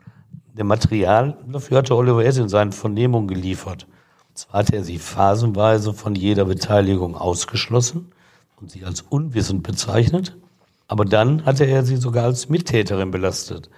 Der 0.51 0.65
Material 0.65 1.37
dafür 1.47 1.77
hatte 1.77 1.95
Oliver 1.95 2.25
S. 2.25 2.37
in 2.37 2.49
seinen 2.49 2.73
Vernehmungen 2.73 3.29
geliefert. 3.29 3.87
Zwar 4.33 4.61
hat 4.61 4.71
er 4.71 4.83
sie 4.83 4.97
phasenweise 4.97 5.93
von 5.93 6.15
jeder 6.15 6.45
Beteiligung 6.45 7.15
ausgeschlossen 7.15 8.11
und 8.59 8.71
sie 8.71 8.85
als 8.85 9.01
unwissend 9.01 9.63
bezeichnet, 9.63 10.37
aber 10.87 11.05
dann 11.05 11.45
hatte 11.45 11.65
er 11.65 11.83
sie 11.83 11.97
sogar 11.97 12.25
als 12.25 12.49
Mittäterin 12.49 13.11
belastet. 13.11 13.69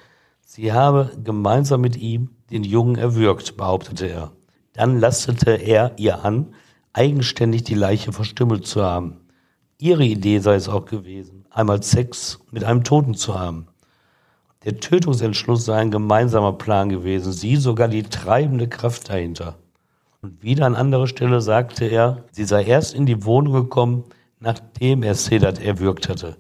Sie 0.45 0.71
habe 0.71 1.11
gemeinsam 1.23 1.81
mit 1.81 1.95
ihm 1.95 2.29
den 2.51 2.63
Jungen 2.63 2.95
erwürgt, 2.95 3.57
behauptete 3.57 4.07
er. 4.07 4.31
Dann 4.73 4.99
lastete 4.99 5.51
er 5.51 5.93
ihr 5.97 6.23
an, 6.23 6.53
eigenständig 6.93 7.63
die 7.63 7.75
Leiche 7.75 8.11
verstümmelt 8.11 8.67
zu 8.67 8.83
haben. 8.83 9.21
Ihre 9.79 10.03
Idee 10.03 10.39
sei 10.39 10.55
es 10.55 10.69
auch 10.69 10.85
gewesen, 10.85 11.45
einmal 11.49 11.81
Sex 11.81 12.39
mit 12.51 12.63
einem 12.63 12.83
Toten 12.83 13.15
zu 13.15 13.37
haben. 13.39 13.67
Der 14.63 14.79
Tötungsentschluss 14.79 15.65
sei 15.65 15.77
ein 15.77 15.91
gemeinsamer 15.91 16.53
Plan 16.53 16.89
gewesen, 16.89 17.33
sie 17.33 17.57
sogar 17.57 17.87
die 17.87 18.03
treibende 18.03 18.67
Kraft 18.69 19.09
dahinter. 19.09 19.57
Und 20.23 20.41
wieder 20.41 20.65
an 20.65 20.75
anderer 20.75 21.07
Stelle 21.07 21.41
sagte 21.41 21.83
er, 21.83 22.23
sie 22.31 22.45
sei 22.45 22.63
erst 22.63 22.93
in 22.93 23.05
die 23.05 23.25
Wohnung 23.25 23.51
gekommen, 23.51 24.05
nachdem 24.39 25.03
er 25.03 25.15
Sedat 25.15 25.59
erwürgt 25.59 26.07
hatte. 26.07 26.38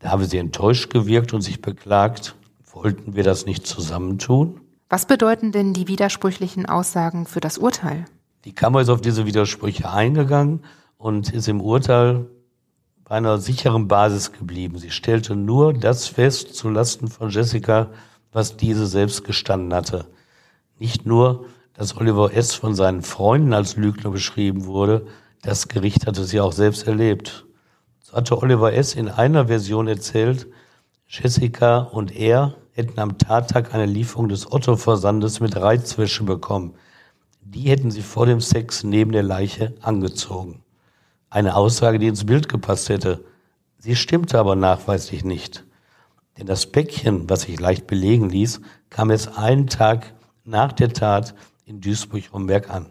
Da 0.00 0.10
habe 0.10 0.24
sie 0.24 0.38
enttäuscht 0.38 0.90
gewirkt 0.90 1.32
und 1.32 1.40
sich 1.40 1.62
beklagt, 1.62 2.34
wollten 2.72 3.14
wir 3.14 3.22
das 3.22 3.46
nicht 3.46 3.68
zusammentun? 3.68 4.60
Was 4.88 5.06
bedeuten 5.06 5.52
denn 5.52 5.74
die 5.74 5.86
widersprüchlichen 5.86 6.66
Aussagen 6.66 7.26
für 7.26 7.38
das 7.38 7.56
Urteil? 7.56 8.04
Die 8.44 8.52
Kammer 8.52 8.80
ist 8.80 8.88
auf 8.88 9.00
diese 9.00 9.26
Widersprüche 9.26 9.88
eingegangen 9.88 10.64
und 10.98 11.32
ist 11.32 11.46
im 11.46 11.60
Urteil 11.60 12.26
bei 13.04 13.14
einer 13.14 13.38
sicheren 13.38 13.86
Basis 13.86 14.32
geblieben. 14.32 14.76
Sie 14.78 14.90
stellte 14.90 15.36
nur 15.36 15.72
das 15.72 16.08
fest 16.08 16.56
zulasten 16.56 17.06
von 17.06 17.30
Jessica, 17.30 17.90
was 18.32 18.56
diese 18.56 18.88
selbst 18.88 19.22
gestanden 19.22 19.72
hatte. 19.72 20.06
Nicht 20.80 21.06
nur, 21.06 21.46
dass 21.74 21.96
Oliver 21.96 22.32
S. 22.32 22.54
von 22.54 22.74
seinen 22.74 23.02
Freunden 23.02 23.52
als 23.52 23.76
Lügner 23.76 24.10
beschrieben 24.10 24.64
wurde, 24.64 25.06
das 25.42 25.68
Gericht 25.68 26.06
hatte 26.06 26.24
sie 26.24 26.40
auch 26.40 26.52
selbst 26.52 26.86
erlebt. 26.86 27.44
So 28.00 28.16
hatte 28.16 28.40
Oliver 28.40 28.72
S. 28.72 28.94
in 28.94 29.08
einer 29.08 29.48
Version 29.48 29.88
erzählt, 29.88 30.46
Jessica 31.06 31.78
und 31.78 32.14
er 32.16 32.54
hätten 32.72 32.98
am 32.98 33.18
Tattag 33.18 33.74
eine 33.74 33.86
Lieferung 33.86 34.28
des 34.28 34.50
Otto-Versandes 34.50 35.40
mit 35.40 35.56
Reizwäsche 35.56 36.24
bekommen. 36.24 36.74
Die 37.40 37.68
hätten 37.68 37.90
sie 37.90 38.02
vor 38.02 38.26
dem 38.26 38.40
Sex 38.40 38.84
neben 38.84 39.12
der 39.12 39.22
Leiche 39.22 39.74
angezogen. 39.80 40.62
Eine 41.30 41.56
Aussage, 41.56 41.98
die 41.98 42.06
ins 42.06 42.24
Bild 42.24 42.48
gepasst 42.48 42.88
hätte. 42.88 43.24
Sie 43.78 43.96
stimmte 43.96 44.38
aber 44.38 44.56
nachweislich 44.56 45.24
nicht. 45.24 45.64
Denn 46.38 46.46
das 46.46 46.66
Päckchen, 46.66 47.28
was 47.28 47.42
sich 47.42 47.60
leicht 47.60 47.86
belegen 47.86 48.30
ließ, 48.30 48.60
kam 48.90 49.10
erst 49.10 49.36
einen 49.36 49.66
Tag 49.66 50.14
nach 50.44 50.72
der 50.72 50.92
Tat 50.92 51.34
in 51.64 51.80
Duisburg-Romberg 51.80 52.70
an. 52.70 52.86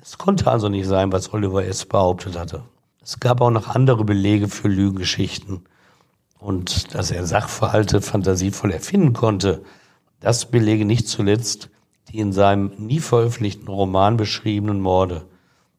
Es 0.00 0.18
konnte 0.18 0.50
also 0.50 0.68
nicht 0.68 0.86
sein, 0.86 1.12
was 1.12 1.32
Oliver 1.32 1.64
S. 1.64 1.84
behauptet 1.84 2.38
hatte. 2.38 2.64
Es 3.02 3.20
gab 3.20 3.40
auch 3.40 3.50
noch 3.50 3.68
andere 3.68 4.04
Belege 4.04 4.48
für 4.48 4.68
Lügengeschichten. 4.68 5.64
Und 6.38 6.94
dass 6.94 7.10
er 7.10 7.26
Sachverhalte 7.26 8.00
fantasievoll 8.00 8.70
erfinden 8.70 9.12
konnte, 9.12 9.64
das 10.20 10.46
belege 10.46 10.84
nicht 10.84 11.08
zuletzt 11.08 11.70
die 12.10 12.18
in 12.18 12.32
seinem 12.32 12.72
nie 12.78 13.00
veröffentlichten 13.00 13.68
Roman 13.68 14.16
beschriebenen 14.16 14.80
Morde. 14.80 15.26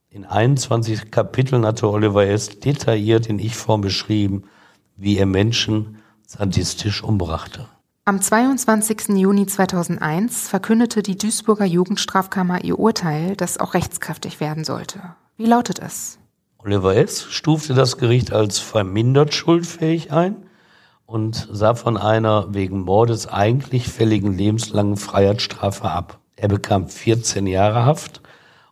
In 0.10 0.25
21 0.25 1.12
Kapiteln 1.12 1.65
hatte 1.65 1.89
Oliver 1.89 2.25
S. 2.25 2.60
detailliert 2.60 3.27
in 3.27 3.39
Ich-Form 3.39 3.82
beschrieben, 3.82 4.43
wie 4.95 5.17
er 5.17 5.25
Menschen 5.25 5.97
sadistisch 6.25 7.03
umbrachte. 7.03 7.67
Am 8.05 8.21
22. 8.21 9.09
Juni 9.09 9.45
2001 9.45 10.47
verkündete 10.47 11.03
die 11.03 11.17
Duisburger 11.17 11.65
Jugendstrafkammer 11.65 12.63
ihr 12.63 12.79
Urteil, 12.79 13.35
das 13.35 13.59
auch 13.59 13.75
rechtskräftig 13.75 14.39
werden 14.39 14.63
sollte. 14.63 15.15
Wie 15.38 15.45
lautet 15.45 15.77
es? 15.79 16.17
Oliver 16.57 16.95
S. 16.95 17.23
stufte 17.29 17.73
das 17.73 17.97
Gericht 17.97 18.33
als 18.33 18.59
vermindert 18.59 19.33
schuldfähig 19.33 20.12
ein 20.12 20.35
und 21.05 21.47
sah 21.51 21.75
von 21.75 21.97
einer 21.97 22.53
wegen 22.53 22.81
Mordes 22.81 23.27
eigentlich 23.27 23.88
fälligen 23.88 24.38
lebenslangen 24.38 24.97
Freiheitsstrafe 24.97 25.89
ab. 25.89 26.19
Er 26.35 26.47
bekam 26.47 26.88
14 26.88 27.47
Jahre 27.47 27.85
Haft 27.85 28.21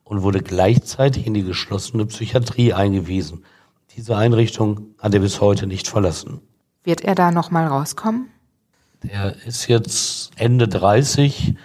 und 0.04 0.22
wurde 0.22 0.42
gleichzeitig 0.42 1.28
in 1.28 1.34
die 1.34 1.44
geschlossene 1.44 2.06
Psychiatrie 2.06 2.74
eingewiesen. 2.74 3.46
Diese 3.96 4.18
Einrichtung 4.18 4.96
hat 5.00 5.14
er 5.14 5.20
bis 5.20 5.42
heute 5.42 5.68
nicht 5.68 5.88
verlassen. 5.88 6.42
Wird 6.84 7.02
er 7.02 7.16
da 7.16 7.32
nochmal 7.32 7.68
rauskommen? 7.68 8.30
Der 9.04 9.36
ist 9.46 9.68
jetzt 9.68 10.32
Ende 10.38 10.68
30. 10.68 11.56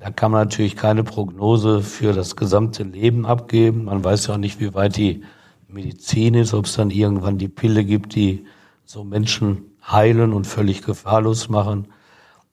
Da 0.00 0.10
kann 0.10 0.30
man 0.30 0.42
natürlich 0.42 0.76
keine 0.76 1.02
Prognose 1.02 1.82
für 1.82 2.12
das 2.12 2.36
gesamte 2.36 2.82
Leben 2.84 3.26
abgeben. 3.26 3.84
Man 3.84 4.04
weiß 4.04 4.26
ja 4.26 4.34
auch 4.34 4.38
nicht, 4.38 4.60
wie 4.60 4.74
weit 4.74 4.96
die 4.96 5.22
Medizin 5.66 6.34
ist, 6.34 6.54
ob 6.54 6.66
es 6.66 6.74
dann 6.74 6.90
irgendwann 6.90 7.38
die 7.38 7.48
Pille 7.48 7.84
gibt, 7.84 8.14
die 8.14 8.46
so 8.84 9.04
Menschen 9.04 9.64
heilen 9.86 10.32
und 10.32 10.46
völlig 10.46 10.82
gefahrlos 10.82 11.48
machen. 11.48 11.88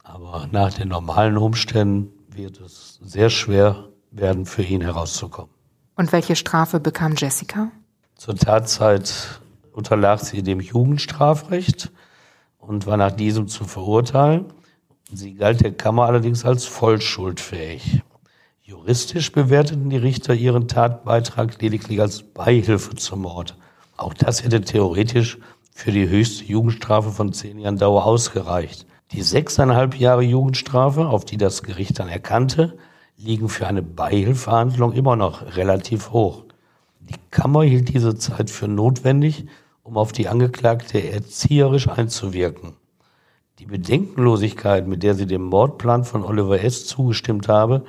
Aber 0.04 0.48
nach 0.52 0.74
den 0.74 0.90
normalen 0.90 1.38
Umständen 1.38 2.12
wird 2.30 2.60
es 2.60 3.00
sehr 3.04 3.30
schwer 3.30 3.90
werden, 4.12 4.46
für 4.46 4.64
ihn 4.64 4.82
herauszukommen. 4.82 5.52
Und 5.96 6.12
welche 6.12 6.36
Strafe 6.36 6.80
bekam 6.80 7.16
Jessica? 7.16 7.72
Zur 8.16 8.36
Tatzeit 8.36 9.42
unterlag 9.72 10.20
sie 10.20 10.44
dem 10.44 10.60
Jugendstrafrecht 10.60 11.92
und 12.68 12.88
war 12.88 12.98
nach 12.98 13.12
diesem 13.12 13.48
zu 13.48 13.64
verurteilen. 13.64 14.46
Sie 15.12 15.36
galt 15.36 15.62
der 15.62 15.72
Kammer 15.72 16.06
allerdings 16.06 16.46
als 16.46 16.66
vollschuldfähig. 16.66 18.02
Juristisch 18.64 19.32
bewerteten 19.32 19.90
die 19.90 19.98
Richter 19.98 20.34
ihren 20.34 20.68
Tatbeitrag 20.68 21.62
lediglich 21.62 22.02
als 22.02 22.24
Beihilfe 22.24 22.96
zum 22.96 23.22
Mord. 23.22 23.56
Auch 23.98 24.14
das 24.14 24.44
hätte 24.44 24.62
theoretisch 24.62 25.38
für 25.72 25.92
die 25.92 26.10
höchste 26.10 26.46
Jugendstrafe 26.46 27.12
von 27.12 27.34
zehn 27.34 27.60
Jahren 27.60 27.78
Dauer 27.78 28.06
ausgereicht. 28.06 28.88
Die 29.12 29.22
sechseinhalb 29.22 30.00
Jahre 30.00 30.24
Jugendstrafe, 30.24 31.08
auf 31.08 31.26
die 31.26 31.38
das 31.38 31.62
Gericht 31.62 32.00
dann 32.00 32.10
erkannte, 32.10 32.78
liegen 33.18 33.50
für 33.50 33.68
eine 33.68 33.84
Beihilfehandlung 33.84 34.94
immer 34.94 35.16
noch 35.16 35.56
relativ 35.56 36.12
hoch. 36.12 36.44
Die 37.00 37.20
Kammer 37.30 37.64
hielt 37.64 37.94
diese 37.94 38.18
Zeit 38.18 38.50
für 38.50 38.68
notwendig, 38.68 39.46
um 39.86 39.98
auf 39.98 40.12
die 40.12 40.28
Angeklagte 40.28 41.12
erzieherisch 41.12 41.88
einzuwirken. 41.88 42.74
Die 43.60 43.68
Bedenkenlosigkeit, 43.68 44.88
mit 44.88 45.04
der 45.04 45.14
sie 45.14 45.28
dem 45.28 45.44
Mordplan 45.44 46.04
von 46.04 46.24
Oliver 46.24 46.60
S. 46.62 46.88
zugestimmt 46.88 47.48
habe, 47.48 47.86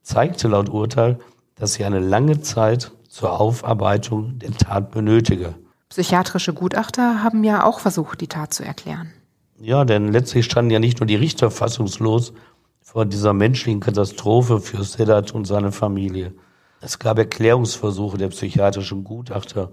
zeigte 0.00 0.46
laut 0.46 0.68
Urteil, 0.68 1.18
dass 1.56 1.74
sie 1.74 1.84
eine 1.84 1.98
lange 1.98 2.40
Zeit 2.40 2.92
zur 3.08 3.38
Aufarbeitung 3.40 4.38
der 4.38 4.52
Tat 4.52 4.92
benötige. 4.92 5.54
Psychiatrische 5.88 6.54
Gutachter 6.54 7.24
haben 7.24 7.42
ja 7.42 7.64
auch 7.64 7.80
versucht, 7.80 8.20
die 8.20 8.28
Tat 8.28 8.54
zu 8.54 8.64
erklären. 8.64 9.12
Ja, 9.58 9.84
denn 9.84 10.12
letztlich 10.12 10.44
standen 10.44 10.70
ja 10.70 10.78
nicht 10.78 11.00
nur 11.00 11.06
die 11.08 11.16
Richter 11.16 11.50
fassungslos 11.50 12.32
vor 12.80 13.06
dieser 13.06 13.32
menschlichen 13.32 13.80
Katastrophe 13.80 14.60
für 14.60 14.84
Sedat 14.84 15.32
und 15.32 15.46
seine 15.46 15.72
Familie. 15.72 16.32
Es 16.80 17.00
gab 17.00 17.18
Erklärungsversuche 17.18 18.18
der 18.18 18.28
psychiatrischen 18.28 19.02
Gutachter. 19.02 19.72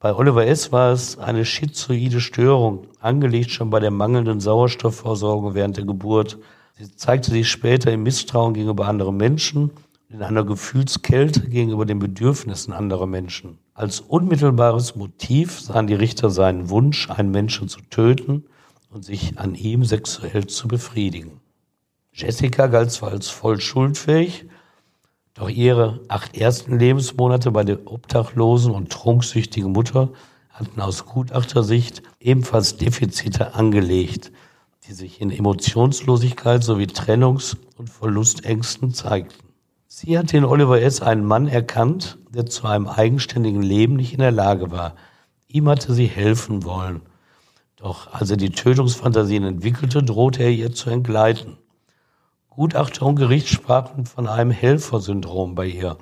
Bei 0.00 0.14
Oliver 0.14 0.46
S. 0.46 0.70
war 0.70 0.92
es 0.92 1.18
eine 1.18 1.44
schizoide 1.44 2.20
Störung, 2.20 2.86
angelegt 3.00 3.50
schon 3.50 3.68
bei 3.70 3.80
der 3.80 3.90
mangelnden 3.90 4.38
Sauerstoffversorgung 4.38 5.54
während 5.54 5.76
der 5.76 5.86
Geburt. 5.86 6.38
Sie 6.78 6.94
zeigte 6.94 7.32
sich 7.32 7.50
später 7.50 7.90
im 7.90 8.04
Misstrauen 8.04 8.54
gegenüber 8.54 8.86
anderen 8.86 9.16
Menschen, 9.16 9.72
in 10.08 10.22
einer 10.22 10.44
Gefühlskälte 10.44 11.48
gegenüber 11.48 11.84
den 11.84 11.98
Bedürfnissen 11.98 12.72
anderer 12.72 13.06
Menschen. 13.06 13.58
Als 13.74 13.98
unmittelbares 13.98 14.94
Motiv 14.94 15.60
sahen 15.60 15.88
die 15.88 15.94
Richter 15.94 16.30
seinen 16.30 16.70
Wunsch, 16.70 17.10
einen 17.10 17.32
Menschen 17.32 17.68
zu 17.68 17.80
töten 17.90 18.44
und 18.90 19.04
sich 19.04 19.36
an 19.36 19.56
ihm 19.56 19.84
sexuell 19.84 20.46
zu 20.46 20.68
befriedigen. 20.68 21.40
Jessica 22.12 22.68
galt 22.68 22.92
zwar 22.92 23.10
als 23.10 23.30
voll 23.30 23.60
schuldfähig, 23.60 24.46
doch 25.38 25.48
ihre 25.48 26.00
acht 26.08 26.36
ersten 26.36 26.78
Lebensmonate 26.78 27.52
bei 27.52 27.62
der 27.62 27.86
obdachlosen 27.86 28.72
und 28.72 28.90
trunksüchtigen 28.90 29.70
Mutter 29.70 30.10
hatten 30.50 30.80
aus 30.80 31.06
Gutachtersicht 31.06 32.02
ebenfalls 32.18 32.76
Defizite 32.76 33.54
angelegt, 33.54 34.32
die 34.88 34.92
sich 34.92 35.20
in 35.20 35.30
Emotionslosigkeit 35.30 36.64
sowie 36.64 36.86
Trennungs- 36.86 37.56
und 37.76 37.88
Verlustängsten 37.88 38.92
zeigten. 38.92 39.46
Sie 39.86 40.18
hatte 40.18 40.36
in 40.36 40.44
Oliver 40.44 40.82
S. 40.82 41.02
einen 41.02 41.24
Mann 41.24 41.46
erkannt, 41.46 42.18
der 42.30 42.46
zu 42.46 42.66
einem 42.66 42.88
eigenständigen 42.88 43.62
Leben 43.62 43.94
nicht 43.94 44.12
in 44.12 44.20
der 44.20 44.32
Lage 44.32 44.72
war. 44.72 44.96
Ihm 45.46 45.68
hatte 45.68 45.94
sie 45.94 46.06
helfen 46.06 46.64
wollen. 46.64 47.02
Doch 47.76 48.12
als 48.12 48.30
er 48.30 48.36
die 48.36 48.50
Tötungsfantasien 48.50 49.44
entwickelte, 49.44 50.02
drohte 50.02 50.42
er 50.42 50.50
ihr 50.50 50.72
zu 50.72 50.90
entgleiten. 50.90 51.58
Gutachter 52.58 53.06
und 53.06 53.14
Gericht 53.14 53.46
sprachen 53.46 54.04
von 54.04 54.26
einem 54.26 54.50
Helfersyndrom 54.50 55.54
bei 55.54 55.66
ihr. 55.66 55.96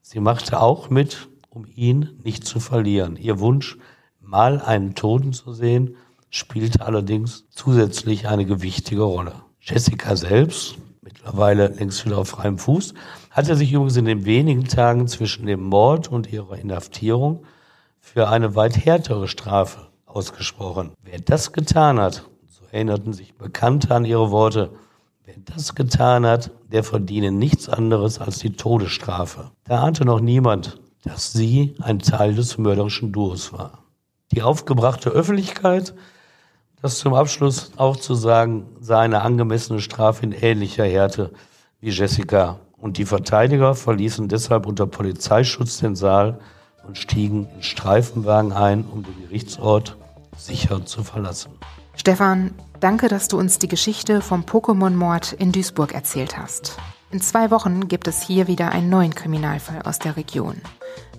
Sie 0.00 0.20
machte 0.20 0.60
auch 0.60 0.90
mit, 0.90 1.28
um 1.50 1.66
ihn 1.74 2.20
nicht 2.22 2.46
zu 2.46 2.60
verlieren. 2.60 3.16
Ihr 3.16 3.40
Wunsch, 3.40 3.76
mal 4.20 4.60
einen 4.60 4.94
Toten 4.94 5.32
zu 5.32 5.52
sehen, 5.52 5.96
spielte 6.30 6.86
allerdings 6.86 7.46
zusätzlich 7.50 8.28
eine 8.28 8.46
gewichtige 8.46 9.02
Rolle. 9.02 9.32
Jessica 9.60 10.14
selbst, 10.14 10.76
mittlerweile 11.00 11.66
längst 11.66 12.06
wieder 12.06 12.18
auf 12.18 12.28
freiem 12.28 12.58
Fuß, 12.58 12.94
hatte 13.32 13.56
sich 13.56 13.72
übrigens 13.72 13.96
in 13.96 14.04
den 14.04 14.24
wenigen 14.24 14.66
Tagen 14.66 15.08
zwischen 15.08 15.46
dem 15.46 15.64
Mord 15.64 16.12
und 16.12 16.32
ihrer 16.32 16.58
Inhaftierung 16.58 17.42
für 17.98 18.28
eine 18.28 18.54
weit 18.54 18.84
härtere 18.84 19.26
Strafe 19.26 19.88
ausgesprochen. 20.06 20.92
Wer 21.02 21.18
das 21.18 21.52
getan 21.52 21.98
hat, 21.98 22.22
so 22.46 22.62
erinnerten 22.70 23.12
sich 23.12 23.34
Bekannte 23.34 23.92
an 23.92 24.04
ihre 24.04 24.30
Worte, 24.30 24.70
Wer 25.28 25.36
das 25.54 25.74
getan 25.74 26.24
hat, 26.24 26.52
der 26.72 26.82
verdiene 26.82 27.30
nichts 27.30 27.68
anderes 27.68 28.18
als 28.18 28.38
die 28.38 28.54
Todesstrafe. 28.54 29.50
Da 29.64 29.82
ahnte 29.82 30.06
noch 30.06 30.20
niemand, 30.20 30.80
dass 31.04 31.34
sie 31.34 31.74
ein 31.82 31.98
Teil 31.98 32.34
des 32.34 32.56
mörderischen 32.56 33.12
Duos 33.12 33.52
war. 33.52 33.84
Die 34.32 34.40
aufgebrachte 34.40 35.10
Öffentlichkeit, 35.10 35.92
das 36.80 36.96
zum 36.96 37.12
Abschluss 37.12 37.72
auch 37.76 37.98
zu 37.98 38.14
sagen, 38.14 38.68
sah 38.80 39.00
eine 39.00 39.20
angemessene 39.20 39.82
Strafe 39.82 40.24
in 40.24 40.32
ähnlicher 40.32 40.86
Härte 40.86 41.30
wie 41.82 41.90
Jessica. 41.90 42.60
Und 42.78 42.96
die 42.96 43.04
Verteidiger 43.04 43.74
verließen 43.74 44.28
deshalb 44.28 44.64
unter 44.64 44.86
Polizeischutz 44.86 45.76
den 45.76 45.94
Saal 45.94 46.40
und 46.86 46.96
stiegen 46.96 47.48
in 47.54 47.62
Streifenwagen 47.62 48.54
ein, 48.54 48.82
um 48.90 49.02
den 49.02 49.20
Gerichtsort 49.24 49.98
sicher 50.38 50.86
zu 50.86 51.04
verlassen. 51.04 51.50
Stefan, 51.98 52.54
danke, 52.80 53.08
dass 53.08 53.28
du 53.28 53.38
uns 53.38 53.58
die 53.58 53.68
Geschichte 53.68 54.22
vom 54.22 54.44
Pokémon-Mord 54.44 55.32
in 55.32 55.52
Duisburg 55.52 55.92
erzählt 55.92 56.38
hast. 56.38 56.78
In 57.10 57.20
zwei 57.20 57.50
Wochen 57.50 57.88
gibt 57.88 58.06
es 58.06 58.22
hier 58.22 58.46
wieder 58.46 58.70
einen 58.70 58.88
neuen 58.88 59.14
Kriminalfall 59.14 59.82
aus 59.82 59.98
der 59.98 60.16
Region. 60.16 60.60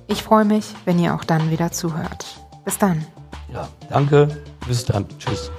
Ich 0.07 0.23
freue 0.23 0.45
mich, 0.45 0.73
wenn 0.85 0.97
ihr 0.97 1.13
auch 1.13 1.23
dann 1.23 1.51
wieder 1.51 1.71
zuhört. 1.71 2.39
Bis 2.63 2.77
dann. 2.77 3.05
Ja, 3.53 3.67
danke. 3.89 4.27
Bis 4.67 4.85
dann. 4.85 5.05
Tschüss. 5.19 5.51